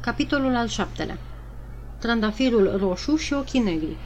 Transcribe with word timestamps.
Capitolul 0.00 0.54
al 0.54 0.66
șaptelea 0.66 1.18
Trandafirul 1.98 2.76
roșu 2.78 3.16
și 3.16 3.32
ochii 3.32 3.60
negri 3.60 3.96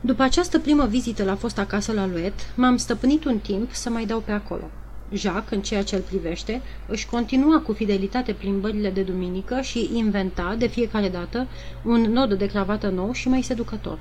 După 0.00 0.22
această 0.22 0.58
primă 0.58 0.86
vizită 0.86 1.24
la 1.24 1.36
fost 1.36 1.58
acasă 1.58 1.92
la 1.92 2.06
Luet, 2.06 2.54
m-am 2.54 2.76
stăpânit 2.76 3.24
un 3.24 3.38
timp 3.38 3.72
să 3.72 3.90
mai 3.90 4.04
dau 4.04 4.20
pe 4.20 4.32
acolo. 4.32 4.70
Jacques, 5.12 5.50
în 5.50 5.62
ceea 5.62 5.82
ce 5.82 5.94
îl 5.94 6.00
privește, 6.00 6.62
își 6.88 7.06
continua 7.06 7.60
cu 7.60 7.72
fidelitate 7.72 8.32
plimbările 8.32 8.90
de 8.90 9.02
duminică 9.02 9.60
și 9.60 9.90
inventa, 9.92 10.54
de 10.58 10.66
fiecare 10.66 11.08
dată, 11.08 11.46
un 11.84 12.00
nod 12.00 12.32
de 12.32 12.46
cravată 12.46 12.88
nou 12.88 13.12
și 13.12 13.28
mai 13.28 13.42
seducător. 13.42 13.98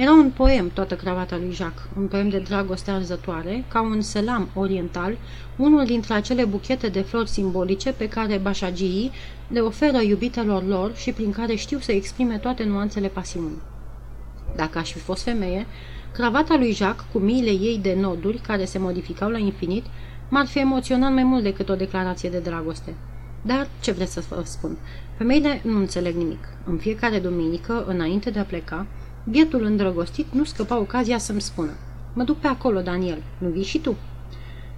Era 0.00 0.12
un 0.12 0.30
poem 0.30 0.70
toată 0.74 0.94
cravata 0.94 1.36
lui 1.36 1.52
Jacques, 1.52 1.86
un 1.96 2.06
poem 2.06 2.28
de 2.28 2.38
dragoste 2.38 2.90
arzătoare, 2.90 3.64
ca 3.68 3.82
un 3.82 4.00
selam 4.00 4.48
oriental, 4.54 5.16
unul 5.56 5.84
dintre 5.84 6.14
acele 6.14 6.44
buchete 6.44 6.88
de 6.88 7.00
flori 7.00 7.28
simbolice 7.28 7.92
pe 7.92 8.08
care 8.08 8.36
bașagiii 8.36 9.10
le 9.48 9.60
oferă 9.60 10.00
iubitelor 10.00 10.66
lor 10.66 10.96
și 10.96 11.12
prin 11.12 11.32
care 11.32 11.54
știu 11.54 11.78
să 11.78 11.92
exprime 11.92 12.38
toate 12.38 12.64
nuanțele 12.64 13.08
pasiunii. 13.08 13.62
Dacă 14.56 14.78
aș 14.78 14.92
fi 14.92 14.98
fost 14.98 15.22
femeie, 15.22 15.66
cravata 16.12 16.56
lui 16.56 16.72
Jacques, 16.72 17.06
cu 17.12 17.18
miile 17.18 17.50
ei 17.50 17.78
de 17.82 17.96
noduri 18.00 18.38
care 18.38 18.64
se 18.64 18.78
modificau 18.78 19.28
la 19.28 19.38
infinit, 19.38 19.84
m-ar 20.28 20.46
fi 20.46 20.58
emoționat 20.58 21.12
mai 21.12 21.24
mult 21.24 21.42
decât 21.42 21.68
o 21.68 21.74
declarație 21.74 22.30
de 22.30 22.38
dragoste. 22.38 22.94
Dar, 23.42 23.68
ce 23.80 23.92
vreți 23.92 24.12
să 24.12 24.24
vă 24.28 24.42
spun? 24.44 24.76
Femeile 25.16 25.60
nu 25.64 25.78
înțeleg 25.78 26.14
nimic. 26.14 26.48
În 26.64 26.76
fiecare 26.76 27.18
duminică, 27.18 27.84
înainte 27.86 28.30
de 28.30 28.38
a 28.38 28.44
pleca, 28.44 28.86
bietul 29.24 29.64
îndrăgostit 29.64 30.26
nu 30.32 30.44
scăpa 30.44 30.78
ocazia 30.78 31.18
să-mi 31.18 31.40
spună 31.40 31.70
Mă 32.14 32.22
duc 32.22 32.36
pe 32.36 32.46
acolo, 32.46 32.80
Daniel, 32.80 33.22
nu 33.38 33.48
vii 33.48 33.64
și 33.64 33.78
tu? 33.78 33.96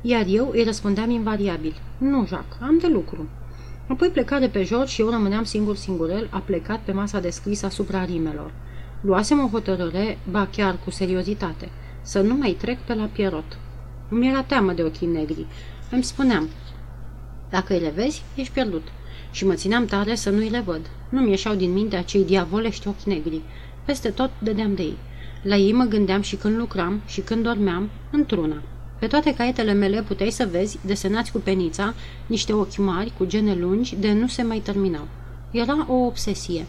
Iar 0.01 0.25
eu 0.29 0.51
îi 0.53 0.63
răspundeam 0.63 1.11
invariabil 1.11 1.75
Nu, 1.99 2.27
Jacques, 2.27 2.61
am 2.61 2.79
de 2.79 2.87
lucru. 2.87 3.29
Apoi 3.89 4.09
pleca 4.09 4.39
de 4.39 4.49
pe 4.49 4.65
George 4.65 4.93
și 4.93 5.01
eu 5.01 5.09
rămâneam 5.11 5.45
singur 5.45 5.77
singurel, 5.77 6.29
a 6.30 6.39
plecat 6.39 6.80
pe 6.80 6.93
masa 6.93 7.21
de 7.21 7.30
scris 7.30 7.63
asupra 7.63 8.05
rimelor. 8.05 8.52
Luasem 9.01 9.45
o 9.45 9.49
hotărâre, 9.49 10.18
ba 10.30 10.46
chiar 10.46 10.79
cu 10.85 10.91
seriozitate, 10.91 11.68
să 12.02 12.21
nu 12.21 12.35
mai 12.35 12.57
trec 12.61 12.79
pe 12.79 12.95
la 12.95 13.09
Pierrot. 13.13 13.59
Îmi 14.09 14.29
era 14.29 14.43
teamă 14.43 14.73
de 14.73 14.83
ochii 14.83 15.07
negri. 15.07 15.46
Îmi 15.91 16.05
spuneam, 16.05 16.49
dacă 17.51 17.73
îi 17.74 17.80
le 17.80 17.93
vezi, 17.95 18.23
ești 18.35 18.52
pierdut. 18.52 18.88
Și 19.30 19.46
mă 19.46 19.55
țineam 19.55 19.85
tare 19.85 20.15
să 20.15 20.30
nu-i 20.30 20.49
le 20.49 20.61
văd. 20.61 20.91
Nu-mi 21.09 21.30
ieșeau 21.30 21.55
din 21.55 21.73
minte 21.73 21.96
acei 21.96 22.24
diavolești 22.24 22.88
ochi 22.88 23.02
negri. 23.02 23.41
Peste 23.91 24.10
tot 24.10 24.30
dădeam 24.38 24.74
de 24.74 24.83
ei. 24.83 24.96
La 25.43 25.57
ei 25.57 25.73
mă 25.73 25.85
gândeam 25.85 26.21
și 26.21 26.37
când 26.37 26.57
lucram 26.57 27.01
și 27.07 27.21
când 27.21 27.43
dormeam, 27.43 27.91
într-una. 28.10 28.63
Pe 28.99 29.07
toate 29.07 29.35
caietele 29.35 29.73
mele 29.73 30.02
puteai 30.02 30.30
să 30.30 30.49
vezi, 30.51 30.79
desenați 30.87 31.33
cu 31.33 31.38
penița, 31.38 31.95
niște 32.27 32.52
ochi 32.52 32.77
mari, 32.77 33.13
cu 33.18 33.24
gene 33.24 33.55
lungi, 33.55 33.96
de 33.96 34.13
nu 34.13 34.27
se 34.27 34.43
mai 34.43 34.59
terminau. 34.59 35.09
Era 35.51 35.87
o 35.88 35.95
obsesie. 35.95 36.66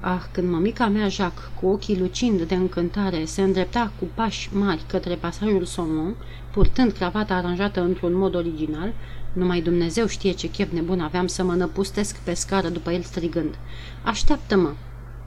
Ah, 0.00 0.22
când 0.32 0.50
mămica 0.50 0.88
mea, 0.88 1.08
Jacques, 1.08 1.50
cu 1.60 1.66
ochii 1.66 1.98
lucind 1.98 2.42
de 2.42 2.54
încântare, 2.54 3.24
se 3.24 3.42
îndrepta 3.42 3.92
cu 3.98 4.06
pași 4.14 4.48
mari 4.52 4.84
către 4.86 5.14
pasajul 5.14 5.64
Somon, 5.64 6.14
purtând 6.52 6.92
cravata 6.92 7.34
aranjată 7.34 7.80
într-un 7.80 8.14
mod 8.14 8.34
original, 8.34 8.92
numai 9.32 9.60
Dumnezeu 9.60 10.06
știe 10.06 10.32
ce 10.32 10.50
chef 10.50 10.72
nebun 10.72 11.00
aveam 11.00 11.26
să 11.26 11.42
mă 11.42 11.54
năpustesc 11.54 12.16
pe 12.16 12.34
scară 12.34 12.68
după 12.68 12.90
el 12.90 13.02
strigând. 13.02 13.54
Așteaptă-mă! 14.02 14.72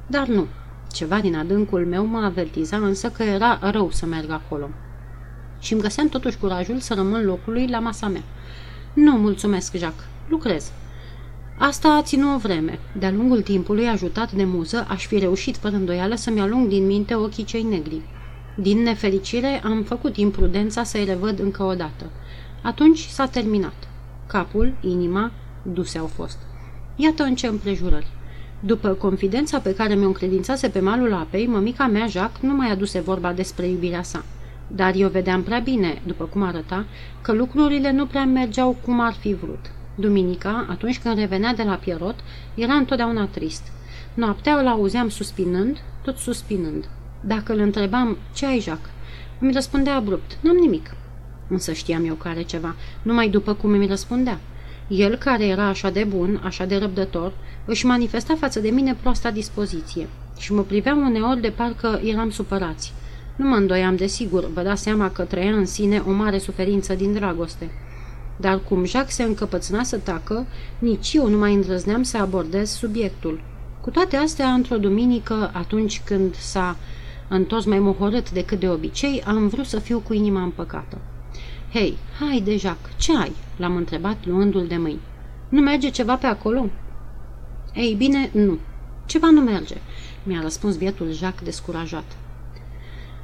Dar 0.07 0.27
nu. 0.27 0.47
Ceva 0.93 1.19
din 1.19 1.35
adâncul 1.35 1.85
meu 1.85 2.05
mă 2.05 2.17
avertiza 2.17 2.77
însă 2.77 3.09
că 3.09 3.23
era 3.23 3.59
rău 3.61 3.91
să 3.91 4.05
merg 4.05 4.29
acolo. 4.31 4.69
Și 5.59 5.73
îmi 5.73 5.81
găseam 5.81 6.07
totuși 6.07 6.37
curajul 6.37 6.79
să 6.79 6.93
rămân 6.93 7.25
locului 7.25 7.67
la 7.67 7.79
masa 7.79 8.07
mea. 8.07 8.23
Nu, 8.93 9.11
mulțumesc, 9.11 9.75
Jacques. 9.75 10.07
Lucrez. 10.27 10.71
Asta 11.57 11.89
a 11.89 12.01
ținut 12.01 12.35
o 12.35 12.37
vreme. 12.37 12.79
De-a 12.97 13.11
lungul 13.11 13.41
timpului, 13.41 13.87
ajutat 13.87 14.31
de 14.31 14.43
muză, 14.43 14.85
aș 14.89 15.05
fi 15.05 15.19
reușit 15.19 15.57
fără 15.57 15.75
îndoială 15.75 16.15
să-mi 16.15 16.39
alung 16.39 16.67
din 16.67 16.85
minte 16.85 17.15
ochii 17.15 17.43
cei 17.43 17.63
negri. 17.63 18.01
Din 18.55 18.81
nefericire, 18.81 19.61
am 19.63 19.83
făcut 19.83 20.17
imprudența 20.17 20.83
să-i 20.83 21.05
revăd 21.05 21.39
încă 21.39 21.63
o 21.63 21.73
dată. 21.73 22.05
Atunci 22.61 22.99
s-a 22.99 23.25
terminat. 23.25 23.87
Capul, 24.27 24.73
inima, 24.81 25.31
duse 25.61 25.97
au 25.97 26.07
fost. 26.07 26.37
Iată 26.95 27.23
în 27.23 27.35
ce 27.35 27.47
împrejurări. 27.47 28.07
După 28.65 28.89
confidența 28.89 29.59
pe 29.59 29.75
care 29.75 29.95
mi-o 29.95 30.07
încredințase 30.07 30.69
pe 30.69 30.79
malul 30.79 31.13
apei, 31.13 31.47
mămica 31.47 31.87
mea, 31.87 32.07
Jacques, 32.07 32.41
nu 32.41 32.55
mai 32.55 32.71
aduse 32.71 32.99
vorba 32.99 33.33
despre 33.33 33.67
iubirea 33.67 34.03
sa. 34.03 34.25
Dar 34.67 34.93
eu 34.95 35.09
vedeam 35.09 35.43
prea 35.43 35.59
bine, 35.59 36.01
după 36.05 36.23
cum 36.23 36.43
arăta, 36.43 36.85
că 37.21 37.31
lucrurile 37.31 37.91
nu 37.91 38.05
prea 38.05 38.25
mergeau 38.25 38.77
cum 38.85 38.99
ar 38.99 39.13
fi 39.13 39.33
vrut. 39.33 39.65
Duminica, 39.95 40.65
atunci 40.69 40.99
când 40.99 41.17
revenea 41.17 41.53
de 41.53 41.63
la 41.63 41.73
Pierrot, 41.73 42.15
era 42.55 42.73
întotdeauna 42.73 43.25
trist. 43.25 43.63
Noaptea 44.13 44.59
îl 44.59 44.67
auzeam 44.67 45.09
suspinând, 45.09 45.77
tot 46.03 46.17
suspinând. 46.17 46.89
Dacă 47.21 47.53
îl 47.53 47.59
întrebam, 47.59 48.17
ce 48.33 48.45
ai, 48.45 48.59
Jacques? 48.59 48.91
Îmi 49.39 49.53
răspundea 49.53 49.95
abrupt, 49.95 50.37
n-am 50.41 50.55
nimic. 50.55 50.95
Însă 51.47 51.73
știam 51.73 52.05
eu 52.05 52.13
că 52.13 52.27
are 52.27 52.41
ceva, 52.41 52.75
numai 53.01 53.29
după 53.29 53.53
cum 53.53 53.71
îmi 53.71 53.87
răspundea. 53.87 54.39
El, 54.87 55.15
care 55.15 55.45
era 55.45 55.67
așa 55.67 55.89
de 55.89 56.03
bun, 56.03 56.41
așa 56.43 56.65
de 56.65 56.77
răbdător, 56.77 57.33
își 57.65 57.85
manifesta 57.85 58.35
față 58.35 58.59
de 58.59 58.69
mine 58.69 58.97
proasta 59.01 59.31
dispoziție 59.31 60.07
și 60.39 60.53
mă 60.53 60.61
privea 60.61 60.95
uneori 60.95 61.41
de 61.41 61.49
parcă 61.49 61.99
eram 62.03 62.29
supărați. 62.29 62.93
Nu 63.35 63.47
mă 63.47 63.55
îndoiam 63.55 63.95
de 63.95 64.05
sigur, 64.05 64.49
vă 64.53 64.61
dați 64.61 64.81
seama 64.81 65.11
că 65.11 65.23
trăia 65.23 65.55
în 65.55 65.65
sine 65.65 66.03
o 66.07 66.11
mare 66.11 66.37
suferință 66.37 66.93
din 66.93 67.13
dragoste. 67.13 67.71
Dar 68.37 68.59
cum 68.59 68.85
Jacques 68.85 69.15
se 69.15 69.23
încăpățâna 69.23 69.83
să 69.83 69.97
tacă, 69.97 70.45
nici 70.79 71.13
eu 71.13 71.27
nu 71.27 71.37
mai 71.37 71.53
îndrăzneam 71.53 72.03
să 72.03 72.17
abordez 72.17 72.69
subiectul. 72.69 73.41
Cu 73.81 73.89
toate 73.89 74.15
astea, 74.15 74.47
într-o 74.47 74.77
duminică, 74.77 75.51
atunci 75.53 76.01
când 76.05 76.35
s-a 76.35 76.77
întors 77.27 77.65
mai 77.65 77.79
mohorât 77.79 78.31
decât 78.31 78.59
de 78.59 78.69
obicei, 78.69 79.23
am 79.25 79.47
vrut 79.47 79.65
să 79.65 79.79
fiu 79.79 79.99
cu 79.99 80.13
inima 80.13 80.41
împăcată. 80.41 80.97
Hei, 81.73 81.97
hai 82.19 82.41
de 82.41 82.57
Jacques, 82.57 82.93
ce 82.97 83.17
ai?" 83.17 83.31
l-am 83.57 83.75
întrebat 83.75 84.25
luându-l 84.25 84.67
de 84.67 84.77
mâini. 84.77 84.99
Nu 85.49 85.61
merge 85.61 85.89
ceva 85.89 86.15
pe 86.15 86.25
acolo?" 86.25 86.69
Ei 87.73 87.93
bine, 87.93 88.29
nu. 88.33 88.57
Ceva 89.05 89.29
nu 89.29 89.41
merge," 89.41 89.75
mi-a 90.23 90.41
răspuns 90.41 90.75
bietul 90.75 91.11
Jacques 91.11 91.43
descurajat. 91.43 92.17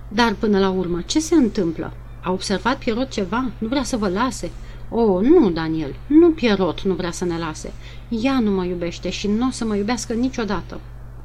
Dar 0.08 0.34
până 0.34 0.60
la 0.60 0.70
urmă, 0.70 1.02
ce 1.06 1.20
se 1.20 1.36
întâmplă? 1.36 1.94
A 2.24 2.32
observat 2.32 2.78
Pierrot 2.78 3.10
ceva? 3.10 3.52
Nu 3.58 3.68
vrea 3.68 3.84
să 3.84 3.98
vă 3.98 4.08
lase? 4.08 4.52
Oh, 4.90 5.22
nu, 5.22 5.50
Daniel, 5.50 5.96
nu 6.08 6.30
Pierrot 6.30 6.82
nu 6.82 6.94
vrea 6.94 7.12
să 7.12 7.26
ne 7.26 7.38
lase. 7.38 7.74
Ea 8.10 8.40
nu 8.40 8.52
mă 8.52 8.66
iubește 8.66 9.10
și 9.10 9.28
nu 9.28 9.48
o 9.48 9.52
să 9.52 9.66
mă 9.66 9.76
iubească 9.76 10.14
niciodată. 10.14 10.80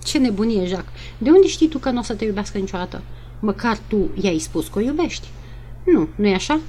Ce 0.04 0.18
nebunie, 0.18 0.66
Jacques! 0.66 1.00
De 1.18 1.30
unde 1.30 1.46
știi 1.46 1.68
tu 1.68 1.78
că 1.78 1.90
nu 1.90 1.98
o 1.98 2.02
să 2.02 2.14
te 2.14 2.24
iubească 2.24 2.58
niciodată? 2.58 3.02
Măcar 3.40 3.78
tu 3.86 4.10
i-ai 4.20 4.38
spus 4.38 4.68
că 4.68 4.78
o 4.78 4.82
iubești. 4.82 5.28
Nu, 5.84 6.08
nu-i 6.14 6.34
așa? 6.34 6.60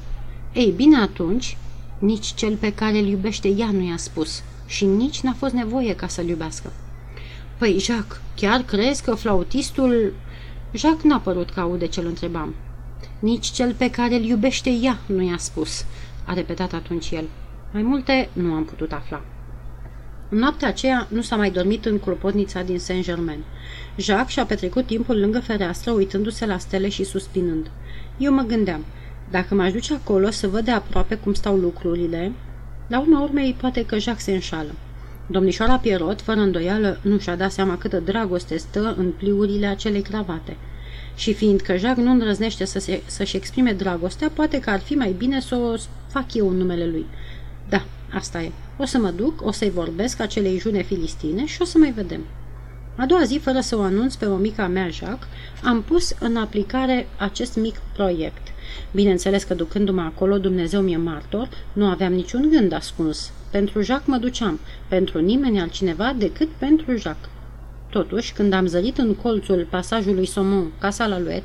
Ei, 0.55 0.71
bine 0.75 0.97
atunci, 0.97 1.57
nici 1.99 2.25
cel 2.25 2.55
pe 2.55 2.73
care 2.73 2.97
îl 2.97 3.05
iubește 3.05 3.47
ea 3.47 3.71
nu 3.71 3.87
i-a 3.87 3.97
spus 3.97 4.43
și 4.65 4.85
nici 4.85 5.21
n-a 5.21 5.33
fost 5.33 5.53
nevoie 5.53 5.95
ca 5.95 6.07
să-l 6.07 6.27
iubească. 6.27 6.71
Păi, 7.57 7.79
Jacques, 7.79 8.21
chiar 8.35 8.61
crezi 8.61 9.03
că 9.03 9.15
flautistul... 9.15 10.13
Jacques 10.73 11.03
n-a 11.03 11.19
părut 11.19 11.49
că 11.49 11.59
aude 11.59 11.85
ce-l 11.85 12.05
întrebam. 12.05 12.55
Nici 13.19 13.45
cel 13.45 13.73
pe 13.73 13.89
care 13.89 14.15
îl 14.15 14.23
iubește 14.23 14.69
ea 14.69 14.99
nu 15.05 15.21
i-a 15.21 15.37
spus, 15.37 15.85
a 16.25 16.33
repetat 16.33 16.73
atunci 16.73 17.11
el. 17.11 17.25
Mai 17.73 17.81
multe 17.81 18.29
nu 18.33 18.53
am 18.53 18.65
putut 18.65 18.91
afla. 18.91 19.21
În 20.29 20.37
noaptea 20.37 20.67
aceea 20.67 21.07
nu 21.09 21.21
s-a 21.21 21.35
mai 21.35 21.51
dormit 21.51 21.85
în 21.85 21.99
clopotnița 21.99 22.61
din 22.61 22.79
Saint-Germain. 22.79 23.43
Jacques 23.97 24.31
și-a 24.31 24.45
petrecut 24.45 24.85
timpul 24.85 25.19
lângă 25.19 25.39
fereastră, 25.39 25.91
uitându-se 25.91 26.45
la 26.45 26.57
stele 26.57 26.89
și 26.89 27.03
suspinând. 27.03 27.71
Eu 28.17 28.33
mă 28.33 28.41
gândeam, 28.41 28.85
dacă 29.31 29.55
m-aș 29.55 29.71
duce 29.71 29.93
acolo 29.93 30.29
să 30.29 30.47
văd 30.47 30.65
de 30.65 30.71
aproape 30.71 31.15
cum 31.15 31.33
stau 31.33 31.55
lucrurile, 31.55 32.31
la 32.87 32.99
urma 32.99 33.21
urmei 33.21 33.55
poate 33.59 33.85
că 33.85 33.97
Jacques 33.97 34.23
se 34.23 34.31
înșală. 34.33 34.71
Domnișoara 35.27 35.77
Pierrot, 35.77 36.21
fără 36.21 36.39
îndoială, 36.39 36.99
nu 37.01 37.17
și-a 37.17 37.35
dat 37.35 37.51
seama 37.51 37.77
câtă 37.77 37.99
dragoste 37.99 38.57
stă 38.57 38.95
în 38.97 39.11
pliurile 39.11 39.65
acelei 39.65 40.01
cravate. 40.01 40.57
Și 41.15 41.33
fiindcă 41.33 41.77
Jacques 41.77 42.05
nu 42.05 42.11
îndrăznește 42.11 42.65
să 42.65 42.79
se, 42.79 43.01
să-și 43.05 43.35
exprime 43.35 43.71
dragostea, 43.71 44.29
poate 44.33 44.59
că 44.59 44.69
ar 44.69 44.79
fi 44.79 44.93
mai 44.93 45.15
bine 45.17 45.41
să 45.41 45.55
o 45.55 45.75
fac 46.07 46.33
eu 46.33 46.49
în 46.49 46.57
numele 46.57 46.85
lui. 46.85 47.05
Da, 47.69 47.85
asta 48.13 48.41
e. 48.41 48.51
O 48.77 48.85
să 48.85 48.97
mă 48.97 49.09
duc, 49.09 49.45
o 49.45 49.51
să-i 49.51 49.69
vorbesc 49.69 50.19
acelei 50.19 50.59
june 50.59 50.81
filistine 50.81 51.45
și 51.45 51.61
o 51.61 51.65
să 51.65 51.77
mai 51.77 51.91
vedem. 51.91 52.21
A 52.97 53.05
doua 53.05 53.23
zi, 53.23 53.37
fără 53.37 53.59
să 53.59 53.77
o 53.77 53.81
anunț 53.81 54.15
pe 54.15 54.25
o 54.25 54.35
mica 54.35 54.67
mea, 54.67 54.89
Jacques, 54.89 55.27
am 55.63 55.81
pus 55.81 56.15
în 56.19 56.35
aplicare 56.35 57.07
acest 57.17 57.55
mic 57.55 57.75
proiect. 57.93 58.47
Bineînțeles 58.91 59.43
că 59.43 59.53
ducându-mă 59.53 60.01
acolo, 60.01 60.37
Dumnezeu 60.37 60.81
mi-e 60.81 60.97
martor, 60.97 61.49
nu 61.73 61.85
aveam 61.85 62.13
niciun 62.13 62.49
gând 62.49 62.73
ascuns. 62.73 63.31
Pentru 63.51 63.81
Jacques 63.81 64.07
mă 64.07 64.17
duceam, 64.17 64.59
pentru 64.87 65.19
nimeni 65.19 65.59
altcineva 65.59 66.15
decât 66.17 66.47
pentru 66.57 66.97
Jacques. 66.97 67.29
Totuși, 67.89 68.33
când 68.33 68.53
am 68.53 68.65
zărit 68.65 68.97
în 68.97 69.15
colțul 69.15 69.67
pasajului 69.69 70.25
Somon, 70.25 70.71
casa 70.79 71.07
la 71.07 71.19
Luet, 71.19 71.43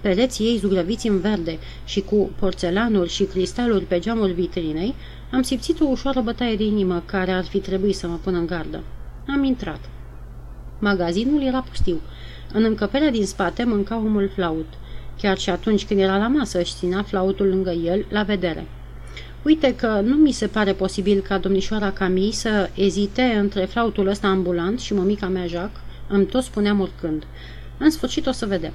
pereții 0.00 0.44
ei 0.44 0.58
zugrăviți 0.58 1.08
în 1.08 1.20
verde 1.20 1.58
și 1.84 2.00
cu 2.00 2.30
porțelanuri 2.38 3.10
și 3.10 3.24
cristaluri 3.24 3.84
pe 3.84 3.98
geamul 3.98 4.32
vitrinei, 4.32 4.94
am 5.30 5.42
simțit 5.42 5.80
o 5.80 5.84
ușoară 5.84 6.20
bătaie 6.20 6.56
de 6.56 6.64
inimă 6.64 7.02
care 7.06 7.30
ar 7.30 7.44
fi 7.44 7.58
trebuit 7.58 7.96
să 7.96 8.06
mă 8.06 8.18
pună 8.22 8.38
în 8.38 8.46
gardă. 8.46 8.82
Am 9.26 9.44
intrat. 9.44 9.91
Magazinul 10.84 11.42
era 11.42 11.60
pustiu. 11.60 12.00
În 12.52 12.64
încăperea 12.64 13.10
din 13.10 13.26
spate 13.26 13.64
mânca 13.64 13.96
omul 13.96 14.30
flaut. 14.34 14.66
Chiar 15.20 15.38
și 15.38 15.50
atunci 15.50 15.84
când 15.84 16.00
era 16.00 16.16
la 16.16 16.28
masă 16.28 16.58
își 16.58 16.74
ținea 16.78 17.02
flautul 17.02 17.46
lângă 17.46 17.70
el, 17.70 18.06
la 18.08 18.22
vedere. 18.22 18.66
Uite 19.42 19.74
că 19.74 20.00
nu 20.04 20.14
mi 20.14 20.32
se 20.32 20.46
pare 20.46 20.72
posibil 20.72 21.20
ca 21.20 21.38
domnișoara 21.38 21.90
Camille 21.90 22.32
să 22.32 22.70
ezite 22.74 23.22
între 23.22 23.64
flautul 23.64 24.06
ăsta 24.06 24.26
ambulant 24.26 24.80
și 24.80 24.94
mămica 24.94 25.26
mea 25.26 25.46
Jacques, 25.46 25.82
îmi 26.08 26.26
tot 26.26 26.42
spuneam 26.42 26.80
urcând. 26.80 27.24
În 27.78 27.90
sfârșit 27.90 28.26
o 28.26 28.32
să 28.32 28.46
vedem. 28.46 28.72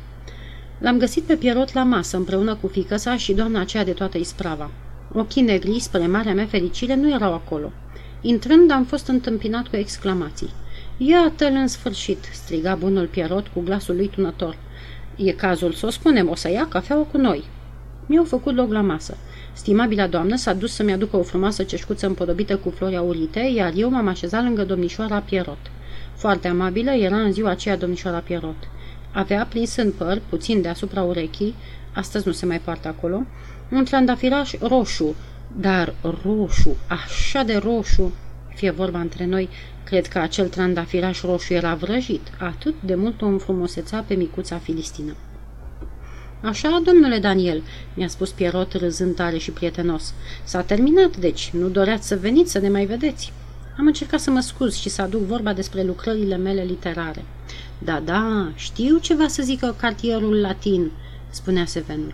L-am 0.79 0.97
găsit 0.97 1.23
pe 1.23 1.35
Pierrot 1.35 1.73
la 1.73 1.83
masă 1.83 2.17
împreună 2.17 2.55
cu 2.55 2.67
fică 2.67 2.97
sa 2.97 3.17
și 3.17 3.33
doamna 3.33 3.59
aceea 3.59 3.83
de 3.83 3.91
toată 3.91 4.17
isprava. 4.17 4.71
Ochii 5.13 5.41
negri, 5.41 5.79
spre 5.79 6.07
marea 6.07 6.33
mea 6.33 6.45
fericire, 6.45 6.95
nu 6.95 7.11
erau 7.13 7.33
acolo. 7.33 7.71
Intrând, 8.21 8.71
am 8.71 8.83
fost 8.83 9.07
întâmpinat 9.07 9.67
cu 9.67 9.75
exclamații. 9.75 10.49
Iată-l 10.97 11.53
în 11.53 11.67
sfârșit!" 11.67 12.29
striga 12.31 12.75
bunul 12.75 13.05
Pierrot 13.05 13.47
cu 13.47 13.61
glasul 13.61 13.95
lui 13.95 14.07
tunător. 14.07 14.57
E 15.15 15.31
cazul 15.31 15.73
să 15.73 15.85
o 15.85 15.89
spunem, 15.89 16.29
o 16.29 16.35
să 16.35 16.51
ia 16.51 16.67
cafeaua 16.69 17.03
cu 17.03 17.17
noi." 17.17 17.43
Mi-au 18.05 18.23
făcut 18.23 18.55
loc 18.55 18.71
la 18.71 18.81
masă. 18.81 19.17
Stimabila 19.53 20.07
doamnă 20.07 20.35
s-a 20.35 20.53
dus 20.53 20.73
să-mi 20.73 20.93
aducă 20.93 21.17
o 21.17 21.23
frumoasă 21.23 21.63
ceșcuță 21.63 22.05
împodobită 22.05 22.57
cu 22.57 22.69
flori 22.69 22.95
aurite, 22.95 23.39
iar 23.39 23.73
eu 23.75 23.89
m-am 23.89 24.07
așezat 24.07 24.43
lângă 24.43 24.63
domnișoara 24.63 25.19
Pierrot. 25.19 25.71
Foarte 26.15 26.47
amabilă 26.47 26.91
era 26.91 27.15
în 27.15 27.31
ziua 27.31 27.49
aceea 27.49 27.77
domnișoara 27.77 28.17
Pierrot. 28.17 28.69
Avea 29.11 29.45
prins 29.49 29.75
în 29.75 29.91
păr, 29.91 30.21
puțin 30.29 30.61
deasupra 30.61 31.01
urechii, 31.01 31.55
astăzi 31.93 32.27
nu 32.27 32.33
se 32.33 32.45
mai 32.45 32.59
poartă 32.59 32.87
acolo, 32.87 33.21
un 33.71 33.83
trandafiraș 33.83 34.53
roșu, 34.59 35.15
dar 35.55 35.93
roșu, 36.23 36.75
așa 36.87 37.43
de 37.43 37.55
roșu, 37.55 38.13
fie 38.57 38.71
vorba 38.71 38.99
între 38.99 39.25
noi, 39.25 39.49
cred 39.83 40.07
că 40.07 40.19
acel 40.19 40.47
trandafiraș 40.47 41.21
roșu 41.21 41.53
era 41.53 41.75
vrăjit, 41.75 42.21
atât 42.37 42.75
de 42.79 42.95
mult 42.95 43.21
o 43.21 43.25
înfrumusețea 43.25 44.03
pe 44.07 44.13
micuța 44.13 44.57
filistină. 44.57 45.15
Așa, 46.41 46.81
domnule 46.85 47.19
Daniel, 47.19 47.61
mi-a 47.93 48.07
spus 48.07 48.31
Pierrot 48.31 48.73
râzând 48.73 49.15
tare 49.15 49.37
și 49.37 49.51
prietenos. 49.51 50.13
S-a 50.43 50.61
terminat, 50.61 51.17
deci, 51.17 51.49
nu 51.53 51.67
doreați 51.67 52.07
să 52.07 52.17
veniți 52.21 52.51
să 52.51 52.59
ne 52.59 52.69
mai 52.69 52.85
vedeți. 52.85 53.33
Am 53.77 53.85
încercat 53.85 54.19
să 54.19 54.29
mă 54.29 54.39
scuz 54.39 54.75
și 54.75 54.89
să 54.89 55.01
aduc 55.01 55.21
vorba 55.21 55.53
despre 55.53 55.83
lucrările 55.83 56.37
mele 56.37 56.63
literare. 56.63 57.25
Da, 57.77 58.01
da, 58.05 58.51
știu 58.55 58.97
ce 58.97 59.15
va 59.15 59.27
să 59.27 59.41
zică 59.43 59.75
cartierul 59.79 60.39
latin, 60.39 60.91
spunea 61.29 61.65
Sevenul. 61.65 62.13